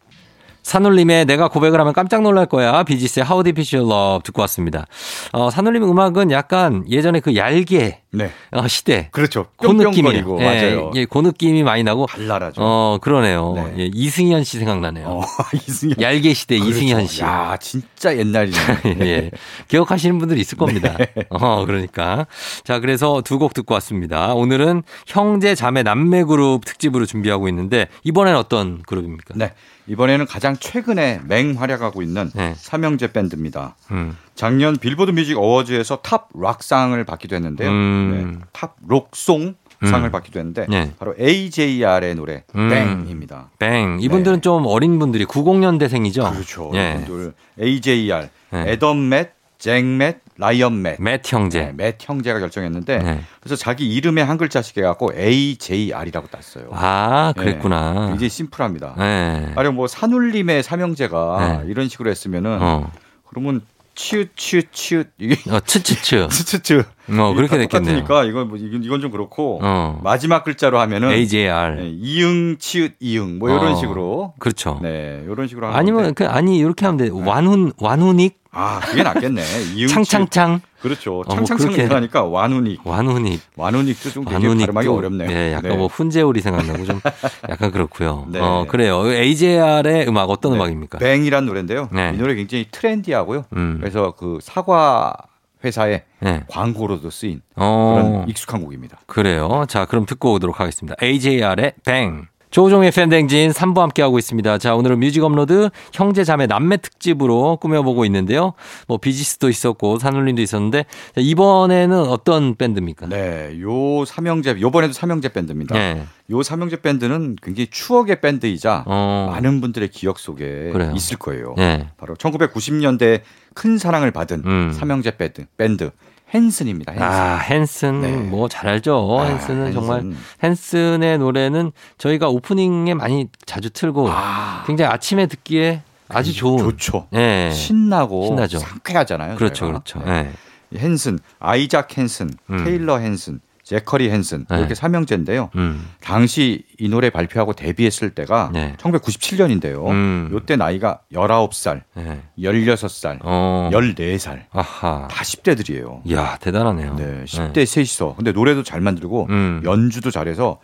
[0.63, 2.83] 산울림의 내가 고백을 하면 깜짝 놀랄 거야.
[2.85, 4.87] 비지스의 How Deep Is Your Love 듣고 왔습니다.
[5.33, 8.31] 어, 산울림 음악은 약간 예전에 그 얄개 네.
[8.53, 9.09] 어, 시대.
[9.13, 9.47] 그렇죠.
[9.57, 10.37] 그 느낌이에요.
[10.41, 10.91] 예, 맞아요.
[10.97, 12.07] 예, 그 느낌이 많이 나고.
[12.07, 12.61] 발랄하죠.
[12.63, 13.53] 어, 그러네요.
[13.55, 13.75] 네.
[13.79, 15.07] 예, 이승현 씨 생각나네요.
[15.07, 15.23] 어,
[15.67, 15.97] 이승현.
[16.01, 16.77] 얄개 시대 그렇죠.
[16.77, 17.23] 이승현 씨.
[17.23, 18.57] 야, 진짜 옛날이네.
[19.07, 19.31] 예.
[19.69, 20.97] 기억하시는 분들이 있을 겁니다.
[20.99, 21.07] 네.
[21.31, 22.27] 어, 그러니까.
[22.65, 24.35] 자, 그래서 두 곡 듣고 왔습니다.
[24.35, 29.33] 오늘은 형제 자매 남매 그룹 특집으로 준비하고 있는데 이번엔 어떤 그룹입니까?
[29.35, 29.53] 네.
[29.91, 32.55] 이번에는 가장 최근에 맹활약하고 있는 네.
[32.57, 33.75] 삼형제 밴드입니다.
[33.91, 34.17] 음.
[34.37, 37.69] 작년 빌보드 뮤직 어워즈에서 Top Rock 상을 받기도 했는데요.
[37.69, 38.39] 음.
[38.39, 40.13] 네, Top Rock Song 상을 음.
[40.13, 40.93] 받기도 했는데 네.
[40.97, 42.69] 바로 AJR의 노래 음.
[42.69, 43.51] Bang입니다.
[43.59, 43.99] Bang.
[44.01, 44.41] 이분들은 네.
[44.43, 46.31] 좀 어린 분들이 90년대생이죠.
[46.35, 46.71] 그렇죠.
[46.73, 47.01] 네.
[47.03, 50.97] 이분들 AJR, 에덤 맷, 잭 맷, 라이언 맷.
[50.99, 51.67] 맷 형제.
[51.67, 53.21] 네, 맷 형제가 결정했는데 네.
[53.41, 56.71] 그래서 자기 이름에 한 글자씩 해갖고 AJR이라고 땄어요.
[56.73, 57.93] 아, 그랬구나.
[57.93, 58.95] 네, 굉장히 심플합니다.
[58.97, 59.53] 네.
[59.55, 61.71] 아니 뭐 산울림의 삼형제가 네.
[61.71, 62.91] 이런 식으로 했으면은 어.
[63.29, 63.61] 그러면
[63.95, 66.85] 치읓 치읓 치읓 이게 어 츠츠츠 츠츠츠
[67.21, 67.69] 어 그렇게 됐겠네요.
[67.69, 70.01] 똑같으니까 이건 뭐 이건, 이건 좀 그렇고 어.
[70.03, 73.75] 마지막 글자로 하면은 AJR 네, 이응 치읓 이응 뭐 이런 어.
[73.75, 74.79] 식으로 그렇죠.
[74.81, 79.43] 네 이런 식으로 아니면 그 아니 이렇게 하면 돼 완훈 완훈익 아, 그게 낫겠네.
[79.89, 80.61] 창창창.
[80.81, 81.23] 그렇죠.
[81.29, 82.81] 창창창 어, 뭐 하니까 완훈익.
[82.85, 83.41] 완훈익.
[83.55, 85.29] 완훈익도 좀 되게 발음하기 어렵네요.
[85.29, 85.77] 네, 약간 네.
[85.77, 87.01] 뭐 훈제오리 생각나고 좀
[87.49, 88.27] 약간 그렇고요.
[88.29, 88.41] 네.
[88.41, 89.07] 어, 그래요.
[89.07, 90.59] AJR의 음악 어떤 네.
[90.59, 90.99] 음악입니까?
[90.99, 91.89] Bang이란 노래인데요.
[91.93, 92.13] 네.
[92.15, 93.45] 이 노래 굉장히 트렌디하고요.
[93.53, 93.77] 음.
[93.81, 95.15] 그래서 그 사과
[95.63, 96.43] 회사의 네.
[96.49, 97.95] 광고로도 쓰인 어.
[97.95, 98.99] 그런 익숙한 곡입니다.
[99.07, 99.67] 그래요.
[99.69, 100.97] 자, 그럼 듣고 오도록 하겠습니다.
[101.03, 102.27] AJR의 Bang.
[102.51, 104.59] 조우종의 FM 대행진 3부 함께하고 있습니다.
[104.59, 108.55] 자, 오늘은 뮤직 업로드 형제 자매 남매 특집으로 꾸며보고 있는데요.
[108.89, 113.07] 뭐 비지스도 있었고 산울림도 있었는데 자, 이번에는 어떤 밴드입니까?
[113.09, 115.75] 네, 요 삼형제 요번에도 삼형제 밴드입니다.
[115.77, 116.05] 네.
[116.31, 119.29] 요 삼형제 밴드는 굉장히 추억의 밴드이자 어.
[119.33, 120.93] 많은 분들의 기억 속에 그래요.
[120.95, 121.55] 있을 거예요.
[121.57, 121.89] 네.
[121.97, 123.21] 바로 1990년대
[123.55, 124.73] 큰 사랑을 받은 음.
[124.73, 125.91] 삼형제 밴드 밴드
[126.35, 126.93] 헨슨입니다.
[126.93, 127.05] 헨슨.
[127.05, 128.17] 아, 헨슨 네.
[128.17, 129.19] 뭐잘 알죠.
[129.21, 129.73] 아, 헨슨은 헨슨.
[129.73, 130.05] 정말
[130.43, 134.65] 헨슨의 노래는 저희가 오프닝에 많이 자주 틀고 아.
[134.67, 137.07] 굉장히 아침에 듣기에 아주 좋은 좋죠.
[137.11, 137.51] 네.
[137.53, 138.59] 신나고 신나죠.
[138.59, 139.37] 상쾌하잖아요.
[139.37, 139.81] 그렇죠, 저희가.
[139.81, 140.03] 그렇죠.
[140.05, 140.33] 네.
[140.77, 142.65] 헨슨, 아이작 헨슨, 음.
[142.65, 143.41] 테일러 헨슨,
[143.71, 144.59] 제커리 헨슨 네.
[144.59, 145.51] 이렇게 삼형제인데요.
[145.55, 145.87] 음.
[146.01, 148.75] 당시 이 노래 발표하고 데뷔했을 때가 네.
[148.79, 149.89] 1997년인데요.
[149.89, 150.29] 음.
[150.33, 152.21] 요때 나이가 19살, 네.
[152.37, 153.71] 16살, 어.
[153.73, 154.47] 14살.
[154.51, 155.07] 아하.
[155.09, 156.01] 다 10대들이에요.
[156.05, 156.97] 이야, 대단하네요.
[156.97, 158.17] 네, 10대 셋이서.
[158.17, 159.63] 근데 노래도 잘 만들고 음.
[159.65, 160.59] 연주도 잘해서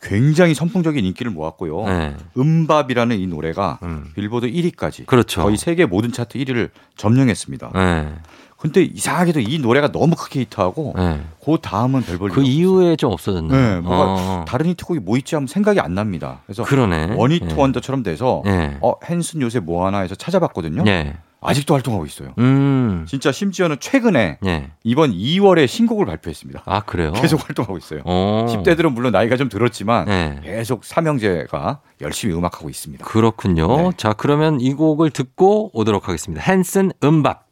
[0.00, 1.84] 굉장히 선풍적인 인기를 모았고요.
[1.86, 2.16] 네.
[2.38, 4.12] 음밥이라는 이 노래가 음.
[4.14, 5.42] 빌보드 1위까지 그렇죠.
[5.42, 7.72] 거의 세계 모든 차트 1위를 점령했습니다.
[7.74, 8.14] 네.
[8.62, 11.20] 근데 이상하게도 이 노래가 너무 크게 히트하고 네.
[11.44, 13.60] 그 다음은 별 볼일 그 이후에 좀 없어졌네요.
[13.60, 14.44] 네, 뭐가 어.
[14.46, 16.42] 다른 히트곡이 뭐 있지 하면 생각이 안 납니다.
[16.46, 17.14] 그래서 그러네.
[17.16, 17.54] 원히트 네.
[17.56, 18.78] 원더처럼 돼서 네.
[18.80, 20.84] 어 헨슨 요새 뭐 하나 해서 찾아봤거든요.
[20.84, 21.16] 네.
[21.40, 22.34] 아직도 활동하고 있어요.
[22.38, 23.04] 음.
[23.08, 24.70] 진짜 심지어는 최근에 네.
[24.84, 26.62] 이번 2월에 신곡을 발표했습니다.
[26.64, 27.10] 아 그래요?
[27.14, 28.02] 계속 활동하고 있어요.
[28.04, 28.46] 오.
[28.46, 30.38] 10대들은 물론 나이가 좀 들었지만 네.
[30.44, 33.04] 계속 삼형제가 열심히 음악하고 있습니다.
[33.06, 33.66] 그렇군요.
[33.76, 33.90] 네.
[33.96, 36.48] 자 그러면 이 곡을 듣고 오도록 하겠습니다.
[36.48, 37.51] 헨슨 음밥.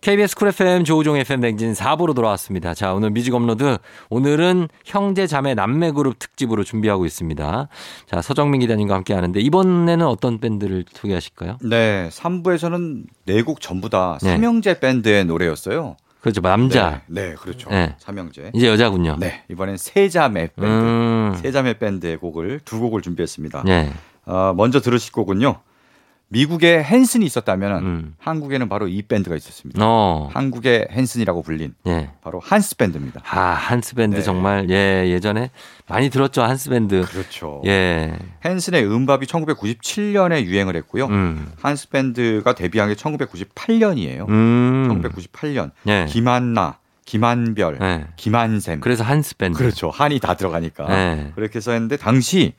[0.00, 2.72] KBS 쿨 FM 조우종 FM 대행진 4부로 돌아왔습니다.
[2.72, 3.76] 자, 오늘 뮤직 업로드.
[4.08, 7.68] 오늘은 형제 자매 남매 그룹 특집으로 준비하고 있습니다.
[8.06, 11.58] 자, 서정민 기자님과 함께 하는데 이번에는 어떤 밴드를 소개하실까요?
[11.62, 14.30] 네, 3부에서는 네 곡 전부 다 네.
[14.30, 15.96] 삼형제 밴드의 노래였어요.
[16.22, 16.40] 그렇죠.
[16.40, 17.02] 남자.
[17.06, 17.68] 네, 네 그렇죠.
[17.70, 17.94] 네.
[17.98, 18.52] 삼형제.
[18.54, 19.16] 이제 여자군요.
[19.18, 19.42] 네.
[19.50, 20.70] 이번엔 세자매 밴드.
[20.70, 21.34] 음.
[21.40, 23.64] 세자매 밴드의 곡을 두 곡을 준비했습니다.
[23.66, 23.90] 네.
[24.26, 25.60] 어, 먼저 들으실 곡은요.
[26.32, 28.14] 미국에 핸슨이 있었다면 음.
[28.18, 29.80] 한국에는 바로 이 밴드가 있었습니다.
[29.82, 30.30] 어.
[30.32, 32.10] 한국의 핸슨이라고 불린 예.
[32.22, 33.20] 바로 한스 밴드입니다.
[33.28, 34.22] 아 한스 밴드 네.
[34.22, 35.50] 정말 예 예전에
[35.88, 37.02] 많이 들었죠 한스 밴드.
[37.02, 37.60] 그렇죠.
[37.66, 38.16] 예.
[38.44, 41.06] 핸슨의 MMMBop이 1997년에 유행을 했고요.
[41.06, 41.52] 음.
[41.60, 44.28] 한스 밴드가 데뷔한 게 1998년이에요.
[44.28, 45.02] 음.
[45.02, 46.06] 1998년 예.
[46.08, 48.06] 김한나 김한별, 네.
[48.14, 48.78] 김한샘.
[48.78, 49.58] 그래서 한스 밴드.
[49.58, 49.90] 그렇죠.
[49.90, 50.86] 한이 다 들어가니까.
[50.86, 51.32] 네.
[51.34, 52.54] 그렇게 해서 했는데 당시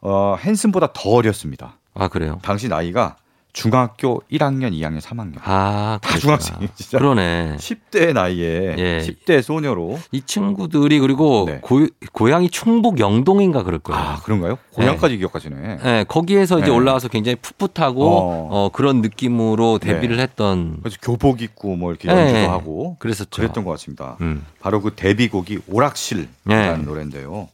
[0.00, 1.76] 어, 헨슨보다 더 어렸습니다.
[1.94, 2.38] 아 그래요?
[2.42, 3.16] 당시 나이가
[3.54, 5.36] 중학교 1학년, 2학년, 3학년.
[5.44, 6.98] 아, 다 중학생이 진짜.
[6.98, 7.54] 그러네.
[7.56, 8.98] 10대 나이에 예.
[8.98, 11.60] 10대 소녀로 이 친구들이 그리고 네.
[11.62, 14.02] 고, 고향이 충북 영동인가 그럴 거예요.
[14.02, 14.58] 아, 그런가요?
[14.72, 15.18] 고향까지 네.
[15.18, 15.76] 기억하시네.
[15.84, 16.72] 네, 거기에서 이제 네.
[16.72, 18.48] 올라와서 굉장히 풋풋하고 어.
[18.50, 19.92] 어 그런 느낌으로 네.
[19.92, 22.46] 데뷔를 했던 그래서 교복 입고 뭐 이렇게 연주도 네.
[22.46, 23.40] 하고 그랬었죠.
[23.40, 24.16] 그랬던 것 같습니다.
[24.20, 24.44] 음.
[24.60, 27.48] 바로 그 데뷔곡이 오락실이라는 노래인데요.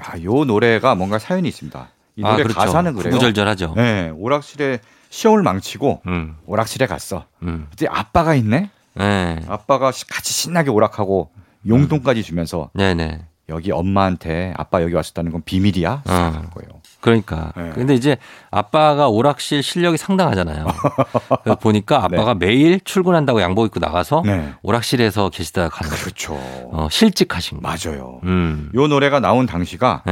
[0.00, 1.90] 야, 요 노래가 뭔가 사연이 있습니다.
[2.16, 2.58] 이 노래 아, 그렇죠.
[2.58, 3.12] 가사는 그래요.
[3.12, 3.74] 구절절하죠.
[3.76, 6.36] 네, 오락실에 시험을 망치고 음.
[6.46, 7.26] 오락실에 갔어.
[7.42, 7.66] 음.
[7.70, 8.70] 그때 아빠가 있네.
[8.94, 9.40] 네.
[9.46, 11.30] 아빠가 같이 신나게 오락하고
[11.68, 13.26] 용돈까지 주면서 네네.
[13.48, 16.02] 여기 엄마한테 아빠 여기 왔었다는 건 비밀이야.
[16.08, 16.42] 어.
[16.54, 16.80] 거예요.
[17.00, 17.52] 그러니까.
[17.56, 17.70] 네.
[17.74, 18.16] 근데 이제
[18.50, 20.66] 아빠가 오락실 실력이 상당하잖아요.
[21.60, 22.46] 보니까 아빠가 네.
[22.46, 24.54] 매일 출근한다고 양복 입고 나가서 네.
[24.62, 26.34] 오락실에서 계시다가 가는 그렇죠.
[26.34, 27.68] 어, 실직하신 거.
[27.68, 28.20] 맞아요.
[28.24, 28.70] 음.
[28.74, 30.02] 요 노래가 나온 당시가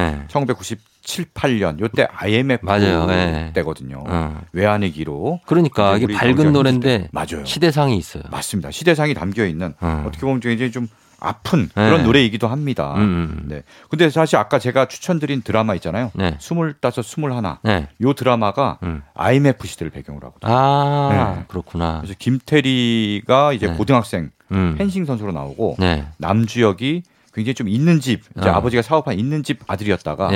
[1.05, 3.05] 1997, 8년 요때 IMF 맞아요.
[3.05, 3.51] 네.
[3.53, 4.03] 때거든요.
[4.05, 4.41] 어.
[4.51, 5.39] 외환위기로.
[5.45, 7.45] 그러니까 이게 밝은 노래인데 맞아요.
[7.45, 8.23] 시대상이 있어요.
[8.29, 8.71] 맞습니다.
[8.71, 10.03] 시대상이 담겨 있는 어.
[10.07, 10.87] 어떻게 보면 이제 좀
[11.19, 12.03] 아픈 그런 네.
[12.03, 12.93] 노래이기도 합니다.
[12.95, 13.43] 음, 음.
[13.47, 13.63] 네.
[13.89, 16.11] 근데 사실 아까 제가 추천드린 드라마 있잖아요.
[16.13, 16.35] 네.
[16.39, 17.59] 스물다섯, 스물하나.
[17.63, 17.87] 네.
[18.01, 19.01] 요 드라마가 음.
[19.13, 20.53] IMF 시대를 배경으로 하거든요.
[20.53, 21.45] 아, 네.
[21.47, 22.01] 그렇구나.
[22.01, 23.73] 그래서 김태리가 이제 네.
[23.73, 24.75] 고등학생 음.
[24.77, 26.05] 펜싱 선수로 나오고 네.
[26.17, 27.03] 남주혁이
[27.33, 28.53] 굉장히 좀 있는 집, 이제 어.
[28.53, 30.29] 아버지가 사업한 있는 집 아들이었다가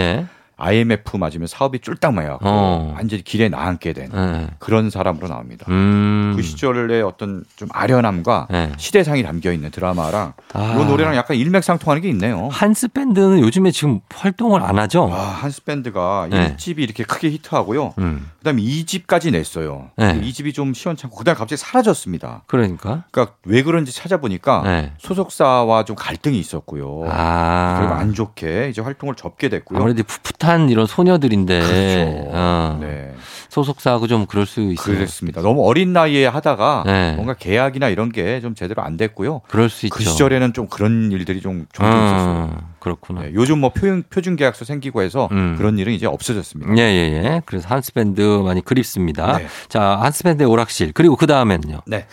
[0.60, 2.94] IMF 맞으면 사업이 쫄딱 망해갖고 어.
[2.96, 4.48] 완전히 길에 나앉게 된 네.
[4.60, 5.66] 그런 사람으로 나옵니다.
[5.70, 6.34] 음.
[6.36, 8.72] 그 시절의 어떤 좀 아련함과 네.
[8.78, 10.78] 시대상이 담겨 있는 드라마랑 아.
[10.80, 12.50] 이 노래랑 약간 일맥상통하는 게 있네요.
[12.52, 15.10] 한스 밴드는 요즘에 지금 활동을 안 하죠?
[15.12, 16.56] 아, 한스 밴드가 네.
[16.56, 17.94] 1집이 이렇게 크게 히트하고요.
[17.98, 18.30] 음.
[18.40, 19.92] 그다음에 2집까지 냈어요.
[19.96, 20.20] 네.
[20.20, 22.44] 2집이 좀 시원찮고 그다음에 갑자기 사라졌습니다.
[22.48, 23.06] 그러니까.
[23.12, 24.94] 그러니까 왜 그런지 찾아보니까 네.
[24.98, 27.06] 소속사와 좀 갈등이 있었고요.
[27.08, 27.78] 아.
[27.80, 29.80] 그리고 안 좋게 이제 활동을 접게 됐고요.
[29.80, 32.30] 아무래도 풋풋한 풋한 이런 소녀들인데 그렇죠.
[32.34, 32.78] 어.
[32.82, 33.14] 네.
[33.50, 34.96] 소속사하고 좀 그럴 수 있어요.
[34.96, 35.42] 그렇습니다.
[35.42, 37.14] 너무 어린 나이에 하다가 네.
[37.14, 39.42] 뭔가 계약이나 이런 게 좀 제대로 안 됐고요.
[39.48, 39.96] 그럴 수그 있죠.
[39.96, 42.06] 그 시절에는 좀 그런 일들이 좀 종종 어.
[42.06, 42.58] 있었어요.
[42.80, 43.22] 그렇구나.
[43.24, 45.56] 네, 요즘 뭐 표준, 표준 계약서 생기고 해서 음.
[45.58, 46.78] 그런 일은 이제 없어졌습니다.
[46.78, 47.42] 예, 예, 예.
[47.46, 49.40] 그래서 한스 밴드 많이 그립습니다.
[49.40, 49.48] 네.
[49.68, 50.94] 자, 한스 밴드의 오락실.
[50.94, 51.82] 그리고 그 다음에는요.
[51.88, 52.06] 네.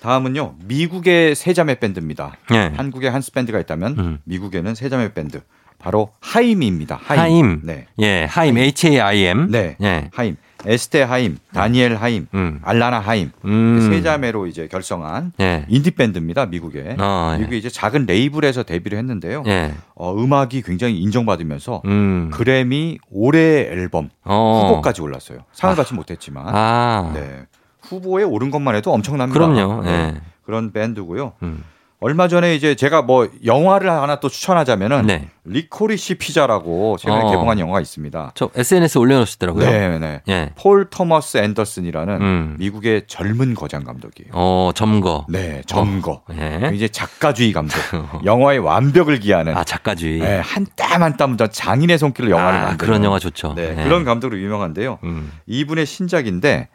[0.00, 0.54] 다음은요.
[0.64, 2.32] 미국의 세자매 밴드입니다.
[2.50, 2.72] 네.
[2.76, 4.18] 한국에 한스 밴드가 있다면 음.
[4.24, 5.40] 미국에는 세자매 밴드.
[5.84, 6.98] 바로 하임입니다.
[7.02, 7.20] 하임.
[7.20, 7.60] 하임.
[7.62, 7.86] 네.
[8.00, 8.56] 예, 하임.
[8.56, 9.50] H A I M.
[9.50, 9.76] 네.
[9.82, 10.08] 예.
[10.14, 10.36] 하임.
[10.66, 12.58] 에스테 하임, 다니엘 하임, 음.
[12.62, 13.86] 알라나 하임 음.
[13.86, 15.66] 세 자매로 이제 결성한 예.
[15.68, 16.46] 인디 밴드입니다.
[16.46, 17.38] 미국에 어, 예.
[17.38, 19.42] 미국에 이제 작은 레이블에서 데뷔를 했는데요.
[19.46, 19.74] 예.
[19.94, 22.30] 어, 음악이 굉장히 인정받으면서 음.
[22.32, 24.68] 그래미 올해 앨범 어.
[24.70, 25.40] 후보까지 올랐어요.
[25.52, 25.76] 상을 아.
[25.76, 27.12] 받지 못했지만 아.
[27.14, 27.42] 네.
[27.82, 29.38] 후보에 오른 것만 해도 엄청납니다.
[29.38, 29.82] 그럼요.
[29.82, 29.90] 네.
[29.90, 30.20] 예.
[30.46, 31.34] 그런 밴드고요.
[31.42, 31.62] 음.
[32.00, 35.28] 얼마 전에 이제 제가 뭐 영화를 하나 또 추천하자면은 네.
[35.44, 37.30] Licorice Pizza라고 최근에 어.
[37.30, 38.32] 개봉한 영화가 있습니다.
[38.34, 39.64] 저 SNS 올려놓으시더라고요.
[39.64, 40.20] 네, 네.
[40.28, 40.50] 예.
[40.54, 42.56] 폴 토머스 앤더슨이라는 음.
[42.58, 44.32] 미국의 젊은 거장 감독이에요.
[44.32, 45.24] 어, 젊거.
[45.30, 46.22] 네, 젊거.
[46.28, 46.34] 어.
[46.34, 46.72] 예.
[46.74, 47.74] 이제 작가주의 감독.
[48.24, 49.56] 영화의 완벽을 기하는.
[49.56, 50.18] 아, 작가주의.
[50.18, 52.78] 네, 한땀 한땀 더 장인의 손길로 영화를 아, 만드는.
[52.78, 53.54] 그런 영화 좋죠.
[53.54, 53.84] 네, 네.
[53.84, 54.98] 그런 감독으로 유명한데요.
[55.04, 55.32] 음.
[55.46, 56.68] 이분의 신작인데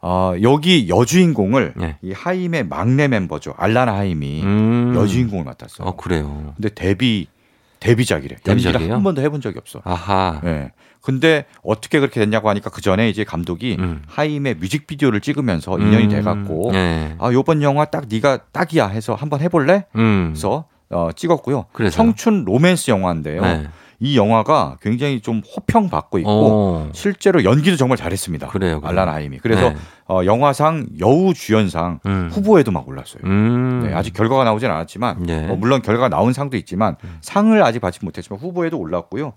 [0.00, 1.96] 어, 여기 여주인공을 네.
[2.02, 3.54] 이 하임의 막내 멤버죠.
[3.56, 4.92] 알라나 하임이 음.
[4.96, 5.88] 여주인공을 맡았어요.
[5.88, 6.52] 어, 그래요.
[6.56, 7.26] 근데 데뷔
[7.80, 8.36] 데뷔작이래.
[8.42, 8.94] 데뷔작이에요?
[8.94, 9.80] 한 번도 해본 적이 없어.
[9.84, 10.40] 아하.
[10.42, 10.72] 네.
[11.00, 14.02] 근데 어떻게 그렇게 됐냐고 하니까 그 전에 이제 감독이 음.
[14.08, 15.82] 하임의 뮤직비디오를 찍으면서 음.
[15.82, 17.14] 인연이 돼갖고 네.
[17.18, 19.86] 아 요번 영화 딱 네가 딱이야 해서 한번 해볼래?
[19.96, 20.30] 음.
[20.32, 21.66] 그래서 어, 찍었고요.
[21.72, 21.96] 그래서?
[21.96, 23.42] 청춘 로맨스 영화인데요.
[23.42, 23.68] 네.
[24.00, 26.88] 이 영화가 굉장히 좀 호평 받고 있고 오.
[26.92, 28.46] 실제로 연기도 정말 잘했습니다.
[28.48, 28.80] 그래요.
[28.80, 28.88] 그래요.
[28.88, 29.38] 알란 하임이.
[29.38, 29.76] 그래서 네.
[30.08, 32.30] 어, 영화상 여우 주연상 음.
[32.32, 33.22] 후보에도 막 올랐어요.
[33.24, 33.82] 음.
[33.84, 35.48] 네, 아직 결과가 나오진 않았지만 네.
[35.50, 37.18] 어, 물론 결과가 나온 상도 있지만 음.
[37.20, 39.32] 상을 아직 받지 못했지만 후보에도 올랐고요.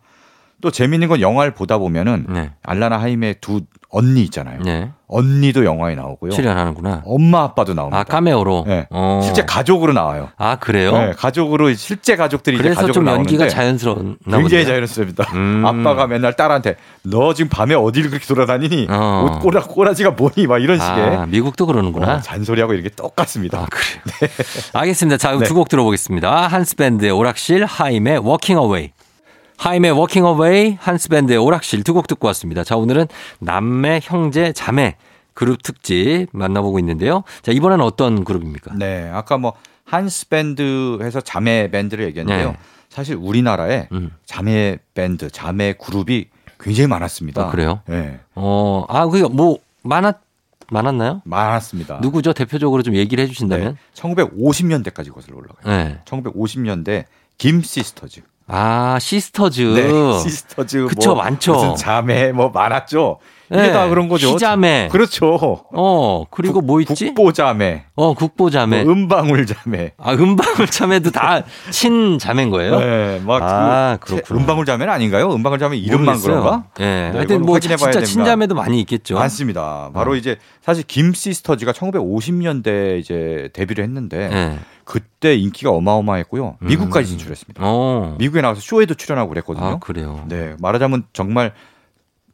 [0.62, 2.52] 또 재밌는 건 영화를 보다 보면은 네.
[2.64, 4.62] 알라나 하임의 두 언니 있잖아요.
[4.64, 4.90] 네.
[5.08, 6.32] 언니도 영화에 나오고요.
[6.32, 7.02] 출연하는구나.
[7.06, 8.00] 엄마 아빠도 나옵니다.
[8.00, 8.64] 아 카메오로.
[8.66, 8.88] 네.
[8.90, 9.20] 어.
[9.22, 10.30] 실제 가족으로 나와요.
[10.38, 10.94] 아 그래요?
[10.94, 14.18] 네, 가족으로 실제 가족들이 그래서 이제 좀 연기가 자연스러운.
[14.24, 15.26] 굉장히 자연스럽습니다.
[15.34, 15.64] 음.
[15.66, 18.88] 아빠가 맨날 딸한테 너 지금 밤에 어디를 그렇게 돌아다니니?
[18.90, 19.26] 어.
[19.26, 20.48] 옷 꼬라 꼬라지가 뭐니?
[20.48, 21.18] 막 이런 식의.
[21.18, 22.14] 아, 미국도 그러는구나.
[22.16, 23.60] 어, 잔소리하고 이렇게 똑같습니다.
[23.60, 23.84] 아, 그래.
[24.22, 24.80] 네.
[24.80, 25.18] 알겠습니다.
[25.18, 25.44] 자, 네.
[25.46, 26.48] 두곡 들어보겠습니다.
[26.48, 28.92] 한스 밴드의 오락실, 하임의 Walking Away.
[29.62, 32.64] 하임의 Walking Away, 한스밴드의 오락실 두 곡 듣고 왔습니다.
[32.64, 33.06] 자, 오늘은
[33.40, 34.96] 남매, 형제, 자매
[35.36, 37.24] 그룹 특집 만나보고 있는데요.
[37.44, 38.74] 자, 이번에는 어떤 그룹입니까?
[38.76, 39.54] 네, 아까 뭐
[39.86, 42.52] 한스밴드 해서 자매 밴드를 얘기했는데요.
[42.52, 42.58] 네.
[42.90, 44.12] 사실 우리나라에 음.
[44.26, 46.26] 자매 밴드, 자매 그룹이
[46.60, 47.44] 굉장히 많았습니다.
[47.44, 47.82] 아, 그래요?
[47.88, 48.20] 네.
[48.34, 50.16] 어, 아, 그게 뭐 많았
[50.72, 51.22] 많았나요?
[51.26, 52.00] 많았습니다.
[52.02, 52.34] 누구죠?
[52.34, 53.76] 대표적으로 좀 얘기를 해 주신다면?
[53.76, 55.78] 네, 1950년대까지 거슬러 올라가요.
[55.78, 56.00] 네.
[56.06, 57.06] 1950년대
[57.38, 58.22] 김 시스터즈.
[58.48, 59.62] 아, 시스터즈.
[59.62, 60.88] 네, 시스터즈.
[60.88, 61.54] 그쵸, 뭐 많죠.
[61.54, 63.20] 무슨 자매 뭐 많았죠.
[63.52, 63.72] 이게 네.
[63.74, 64.30] 다 그런 거죠.
[64.30, 64.88] 희자매.
[64.92, 65.66] 그렇죠.
[65.74, 67.08] 어, 그리고 국, 뭐 있지?
[67.08, 67.84] 국보자매.
[67.96, 68.84] 어, 국보자매.
[68.84, 69.92] 뭐 은방울자매.
[69.98, 72.80] 아, 은방울자매도 다 친자매인 거예요?
[72.80, 75.34] 네, 막 아, 그, 그렇군 은방울자매는 아닌가요?
[75.34, 76.42] 은방울자매 이름만 모르겠어요.
[76.42, 76.64] 그런가?
[76.78, 77.12] 네.
[77.12, 78.06] 네 하여튼 뭐 진짜 됩니다.
[78.06, 79.16] 친자매도 많이 있겠죠.
[79.16, 79.92] 많습니다.
[79.94, 80.16] 바로 어.
[80.16, 84.60] 이제 사실 김 시스터즈가 1950년대 이제 데뷔를 했는데 네.
[84.86, 86.58] 그때 인기가 어마어마했고요.
[86.60, 87.18] 미국까지 음.
[87.18, 87.64] 진출했습니다.
[87.64, 88.16] 음.
[88.18, 89.66] 미국에 나와서 쇼에도 출연하고 그랬거든요.
[89.66, 90.24] 아, 그래요.
[90.28, 91.54] 네, 말하자면 정말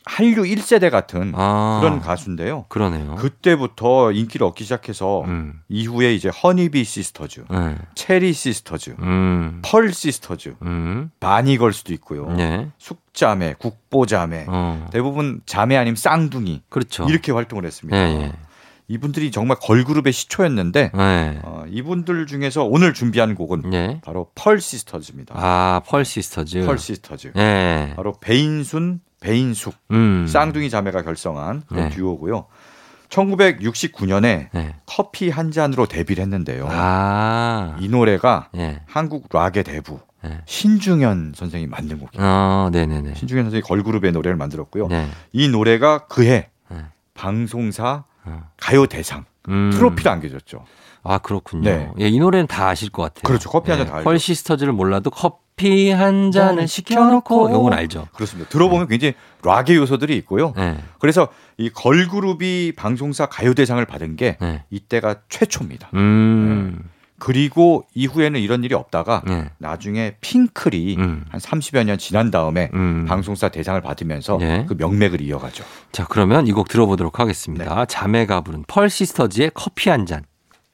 [0.07, 2.65] 한류 1세대 같은 아, 그런 가수인데요.
[2.69, 3.15] 그러네요.
[3.15, 5.59] 그때부터 인기를 얻기 시작해서 음.
[5.69, 7.75] 이후에 이제 허니비 시스터즈, 네.
[7.95, 9.61] 체리 시스터즈, 음.
[9.63, 11.11] 펄 시스터즈, 음.
[11.19, 12.31] 바니걸스도 있고요.
[12.31, 12.69] 네.
[12.77, 14.87] 숙자매, 국보자매, 어.
[14.91, 17.05] 대부분 자매 아니면 쌍둥이 그렇죠.
[17.09, 17.97] 이렇게 활동을 했습니다.
[17.97, 18.31] 네.
[18.89, 21.39] 이분들이 정말 걸그룹의 시초였는데 네.
[21.43, 23.99] 어, 이분들 중에서 오늘 준비한 곡은 네.
[24.03, 25.35] 바로 펄 시스터즈입니다.
[25.37, 26.65] 아, 펄 시스터즈.
[26.65, 27.33] 펄 시스터즈.
[27.35, 27.93] 네.
[27.97, 30.25] 바로 배인순, 배인숙 음.
[30.27, 31.89] 쌍둥이 자매가 결성한 네.
[31.89, 32.45] 듀오고요.
[33.09, 34.75] 1969년에 네.
[34.85, 36.67] 커피 한 잔으로 데뷔를 했는데요.
[36.69, 37.77] 아.
[37.79, 38.81] 이 노래가 네.
[38.85, 40.41] 한국 락의 대부 네.
[40.45, 42.25] 신중현 선생이 만든 곡이에요.
[42.25, 43.15] 아, 네네네.
[43.15, 44.87] 신중현 선생이 걸그룹의 노래를 만들었고요.
[44.87, 45.07] 네.
[45.31, 46.77] 이 노래가 그해 네.
[47.13, 48.43] 방송사 어.
[48.57, 49.71] 가요 대상 음.
[49.73, 50.65] 트로피를 안겨줬죠.
[51.03, 51.63] 아 그렇군요.
[51.63, 51.89] 네.
[52.01, 53.23] 예, 이 노래는 다 아실 것 같아요.
[53.23, 53.49] 그렇죠.
[53.49, 54.09] 커피 한잔 예, 다 알죠.
[54.09, 55.09] 펄 시스터즈를 몰라도
[55.57, 58.07] 커피 한 잔을 시켜놓고 요건 알죠.
[58.13, 58.47] 그렇습니다.
[58.49, 58.97] 들어보면 네.
[58.97, 60.53] 굉장히 락의 요소들이 있고요.
[60.55, 60.77] 네.
[60.99, 64.63] 그래서 이 걸그룹이 방송사 가요대상을 받은 게 네.
[64.69, 65.89] 이때가 최초입니다.
[65.95, 66.77] 음.
[66.77, 66.89] 네.
[67.19, 69.49] 그리고 이후에는 이런 일이 없다가 네.
[69.57, 71.25] 나중에 핑클이 음.
[71.29, 73.05] 한 30여 년 지난 다음에 음.
[73.07, 74.65] 방송사 대상을 받으면서 네.
[74.67, 75.63] 그 명맥을 이어가죠.
[75.91, 77.73] 자, 그러면 이 곡 들어보도록 하겠습니다.
[77.75, 77.85] 네.
[77.87, 80.21] 자매가 부른 펄 시스터즈의 커피 한 잔.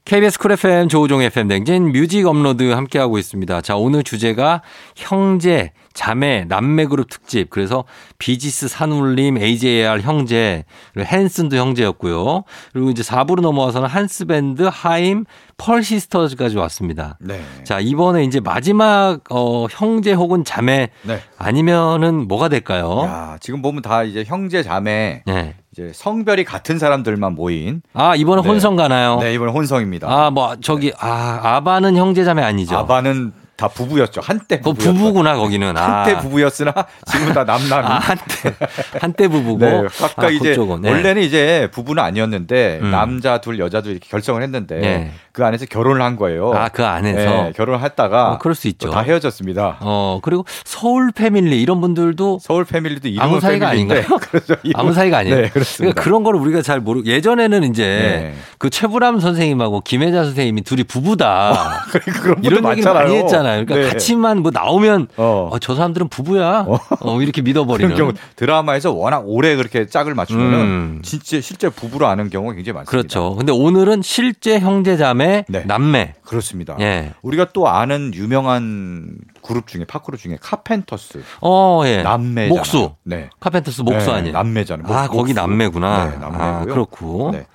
[0.05, 3.61] KBS 쿨 FM 조우종 FM 대행진 뮤직 업로드 함께하고 있습니다.
[3.61, 4.61] 자, 오늘 주제가
[4.97, 7.49] 형제, 자매, 남매 그룹 특집.
[7.49, 7.85] 그래서
[8.17, 10.65] 비지스 산울림, AJR 형제,
[10.97, 12.43] 핸슨도 형제였고요.
[12.73, 15.25] 그리고 이제 4부로 넘어와서는 한스밴드, 하임,
[15.57, 17.17] 펄 시스터즈까지 왔습니다.
[17.19, 17.41] 네.
[17.63, 21.21] 자, 이번에 이제 마지막 어 형제 혹은 자매 네.
[21.37, 23.03] 아니면은 뭐가 될까요?
[23.05, 25.55] 야, 지금 보면 다 이제 형제 자매 네.
[25.71, 27.81] 이제 성별이 같은 사람들만 모인.
[27.93, 28.47] 아, 이번에 네.
[28.47, 29.17] 혼성 가나요?
[29.19, 30.07] 네, 이번에 혼성입니다.
[30.07, 32.77] 아, 뭐, 저기, 아, 아바는 형제자매 아니죠?
[32.77, 34.21] 아바는 다 부부였죠.
[34.21, 35.77] 한때 그 부부구나 거기는.
[35.77, 36.19] 한때 아.
[36.19, 36.73] 부부였으나
[37.11, 37.85] 지금 다 남남.
[37.85, 38.55] 아, 한때
[38.99, 39.59] 한때 부부고.
[39.59, 40.89] 네, 각각 아, 이제 네.
[40.89, 42.91] 원래는 이제 부부는 아니었는데 음.
[42.91, 45.11] 남자 둘 여자 둘 이렇게 결정을 했는데 네.
[45.31, 46.51] 그 안에서 결혼을 한 거예요.
[46.53, 48.89] 아, 그 안에서 네, 결혼을 했다가 어, 그럴 수 있죠.
[48.89, 49.77] 다 헤어졌습니다.
[49.81, 54.03] 어, 그리고 서울 패밀리 이런 분들도 서울 패밀리도 아무 사이가 아닌가요?
[54.31, 54.55] 그렇죠.
[54.73, 55.35] 아무 사이가 아니에요.
[55.35, 55.93] 네, 그렇습니다.
[55.93, 57.03] 그러니까 그런 거를 우리가 잘 모르.
[57.05, 58.33] 예전에는 이제 네.
[58.57, 61.51] 그 최불암 선생님하고 김혜자 선생님이 둘이 부부다.
[61.51, 61.55] 어,
[62.21, 63.42] 그런 이런 얘기 많이 했잖아요.
[63.51, 63.89] 그러니까 네.
[63.89, 65.49] 같이 얘기만 뭐 나오면 어.
[65.51, 66.65] 어, 저 사람들은 부부야.
[66.67, 66.79] 어.
[67.01, 71.01] 어 이렇게 믿어버리는 경우 드라마에서 워낙 오래 그렇게 짝을 맞추면은 음.
[71.03, 72.89] 진짜 실제 부부로 아는 경우가 굉장히 많습니다.
[72.89, 73.35] 그렇죠.
[73.35, 75.63] 근데 오늘은 실제 형제자매 네.
[75.65, 76.77] 남매 그렇습니다.
[76.79, 77.11] 예.
[77.21, 81.21] 우리가 또 아는 유명한 그룹 중에 파크룹 중에 카펜터스.
[81.41, 82.01] 어, 예.
[82.01, 82.91] 남매 목수.
[83.03, 83.29] 네.
[83.39, 84.33] 카펜터스 목수 네, 아니에요?
[84.33, 84.87] 남매잖아요.
[84.93, 85.17] 아, 목수.
[85.17, 86.05] 거기 남매구나.
[86.05, 86.43] 네, 남매고요.
[86.43, 87.31] 아, 그렇고.
[87.33, 87.45] 네.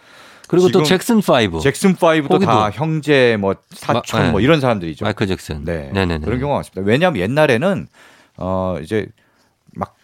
[0.48, 1.60] 그리고 또 잭슨 5.
[1.60, 4.44] 잭슨 5도 다 형제 뭐 사촌 마, 뭐 네.
[4.44, 5.04] 이런 사람들이죠.
[5.04, 5.64] 마이클 잭슨.
[5.64, 5.90] 네.
[5.92, 6.24] 네네네.
[6.24, 6.82] 그런 경우가 많습니다.
[6.82, 7.86] 왜냐하면 옛날에는
[8.38, 9.12] 어 이제 막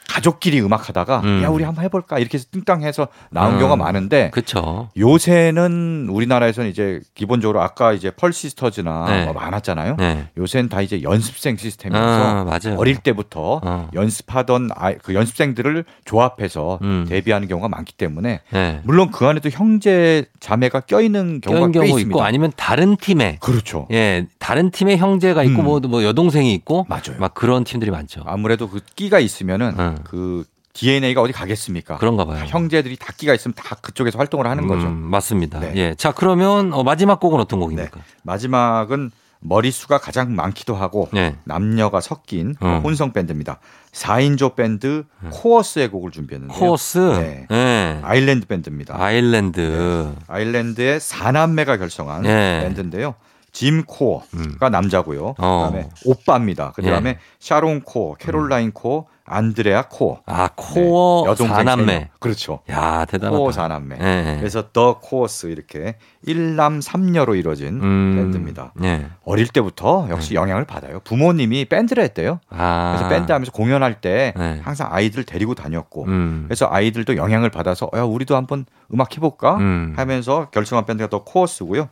[0.08, 1.42] 가족끼리 음악 하다가 음.
[1.42, 3.58] 야 우리 한번 해볼까 이렇게 해서 띵땅해서 나온 음.
[3.58, 4.88] 경우가 많은데 그쵸.
[4.96, 9.24] 요새는 우리나라에서는 이제 기본적으로 아까 이제 펄 시스터즈나 네.
[9.24, 9.96] 뭐 많았잖아요.
[9.98, 10.28] 네.
[10.36, 13.88] 요새는 다 이제 연습생 시스템이어서 아, 어릴 때부터 어.
[13.94, 17.06] 연습하던 아이, 그 연습생들을 조합해서 음.
[17.08, 18.80] 데뷔하는 경우가 많기 때문에 네.
[18.84, 22.08] 물론 그 안에도 형제 자매가 껴있는 경우가 꽤 경우 있습니다.
[22.08, 23.86] 있고 아니면 다른 팀에 그렇죠.
[23.90, 25.64] 예 다른 팀에 형제가 있고 음.
[25.64, 27.18] 뭐, 뭐 여동생이 있고 맞아요.
[27.18, 28.22] 막 그런 팀들이 많죠.
[28.26, 29.93] 아무래도 그 끼가 있으면은 음.
[30.04, 31.98] 그 DNA가 어디 가겠습니까?
[31.98, 32.44] 그런가 봐요.
[32.46, 34.88] 형제들이 다 끼가 있으면 다 그쪽에서 활동을 하는 거죠.
[34.88, 35.60] 음, 맞습니다.
[35.60, 35.72] 네.
[35.76, 35.94] 예.
[35.94, 37.90] 자, 그러면 어, 마지막 곡은 어떤 곡입니까?
[37.94, 38.02] 네.
[38.24, 41.36] 마지막은 머리수가 가장 많기도 하고 네.
[41.44, 42.80] 남녀가 섞인 어.
[42.82, 43.60] 혼성 밴드입니다.
[43.92, 45.28] 4인조 밴드 네.
[45.32, 46.58] 코어스의 곡을 준비했는데요.
[46.58, 46.98] 코어스?
[46.98, 47.46] 네.
[47.48, 48.00] 네.
[48.02, 48.96] 아일랜드 밴드입니다.
[49.00, 49.60] 아일랜드.
[49.60, 50.22] 네.
[50.26, 52.60] 아일랜드의 사남매가 결성한 네.
[52.64, 53.14] 밴드인데요.
[53.52, 54.56] 짐 코어가 음.
[54.72, 55.34] 남자고요.
[55.38, 55.66] 어.
[55.70, 56.72] 그다음에 오빠입니다.
[56.72, 57.18] 그다음에 예.
[57.38, 60.20] 샤론 코어, 캐롤라인 코어, 안드레아 코어.
[60.26, 62.10] 아, 코어 네, 여동생 사남매.
[62.24, 62.60] 그렇죠.
[62.70, 63.38] 야, 대단하다.
[63.38, 63.96] 코어 사남매.
[63.96, 64.36] 네.
[64.38, 65.96] 그래서 더 코어스 이렇게
[66.26, 68.14] 일남 삼녀로 이루어진 음.
[68.16, 68.72] 밴드입니다.
[68.76, 69.06] 네.
[69.24, 70.34] 어릴 때부터 역시 네.
[70.36, 71.00] 영향을 받아요.
[71.00, 72.40] 부모님이 밴드를 했대요.
[72.48, 72.94] 아.
[72.96, 74.60] 그래서 밴드 하면서 공연할 때 네.
[74.64, 76.44] 항상 아이들 데리고 다녔고 음.
[76.48, 79.92] 그래서 아이들도 영향을 받아서 야, 우리도 한번 음악 해볼까 음.
[79.96, 81.88] 하면서 결성한 밴드가 더 코어스고요.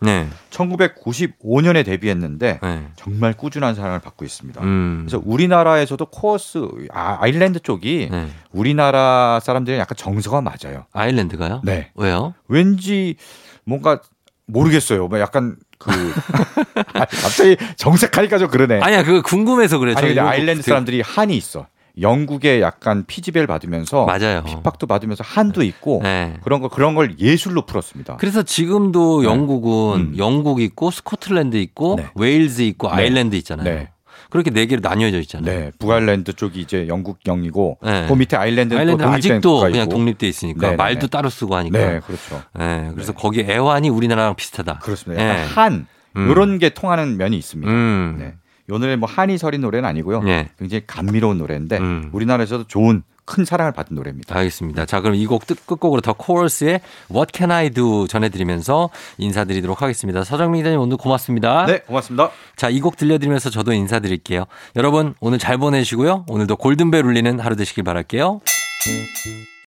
[0.51, 2.61] 1995년에 데뷔했는데
[2.97, 4.63] 정말 꾸준한 사랑을 받고 있습니다.
[4.63, 5.05] 음.
[5.07, 8.29] 그래서 우리나라에서도 코어스 아, 아일랜드 쪽이 네.
[8.53, 10.87] 우리나라 사람들이 약간 정서가 맞아요.
[10.93, 11.61] 아일랜드가요?
[11.65, 11.91] 네.
[11.95, 12.35] 왜요?
[12.49, 13.17] 왠지
[13.65, 14.01] 뭔가
[14.47, 15.09] 모르겠어요.
[15.09, 15.91] 뭐 약간 그
[16.95, 18.81] 아, 갑자기 정색하니까 좀 그러네.
[18.81, 19.95] 아니야, 그 궁금해서 그래.
[19.97, 21.67] 아니, 아일랜드 사람들이 한이 있어.
[22.01, 24.43] 영국에 약간 피지배 받으면서 맞아요.
[24.45, 26.39] 핍박도 받으면서 한도 있고 네.
[26.43, 28.17] 그런 걸 그런 걸 예술로 풀었습니다.
[28.17, 29.29] 그래서 지금도 네.
[29.29, 30.15] 영국은 음.
[30.17, 32.09] 영국 있고 스코틀랜드 있고 네.
[32.15, 32.95] 웨일즈 있고 네.
[32.95, 33.89] 아일랜드 있잖아요.
[34.33, 34.43] 네.
[34.43, 35.59] 그렇게 네 개로 나뉘어져 있잖아요.
[35.59, 38.07] 네, 북아일랜드 쪽이 이제 영국령이고 네.
[38.09, 41.79] 그 밑에 아일랜드는 아일랜드 아직도 그냥 독립돼 있으니까 네, 말도 따로 쓰고 하니까.
[41.79, 42.43] 네, 그렇죠.
[42.59, 44.79] 네, 그래서 거기 애환이 우리나라랑 비슷하다.
[44.79, 45.23] 그렇습니다.
[45.23, 46.31] 한 음.
[46.31, 47.71] 이런 게 통하는 면이 있습니다.
[47.71, 48.17] 음.
[48.19, 48.35] 네.
[48.69, 50.23] 이 노래 뭐 한이 서린 노래는 아니고요.
[50.23, 50.49] 네.
[50.59, 52.09] 굉장히 감미로운 노래인데 음.
[52.13, 54.37] 우리나라에서도 좋은 큰 사랑을 받은 노래입니다.
[54.37, 54.87] 알겠습니다.
[54.87, 60.25] 자, 그럼 이 곡 끝곡으로 더 코러스의 What Can I Do 전해드리면서 인사드리도록 하겠습니다.
[60.25, 61.67] 서정민 기자님 오늘 고맙습니다.
[61.67, 62.31] 네, 고맙습니다.
[62.57, 64.45] 자, 이 곡 들려드리면서 저도 인사드릴게요.
[64.77, 66.25] 여러분 오늘 잘 보내시고요.
[66.29, 68.41] 오늘도 골든벨 울리는 하루 되시길 바랄게요.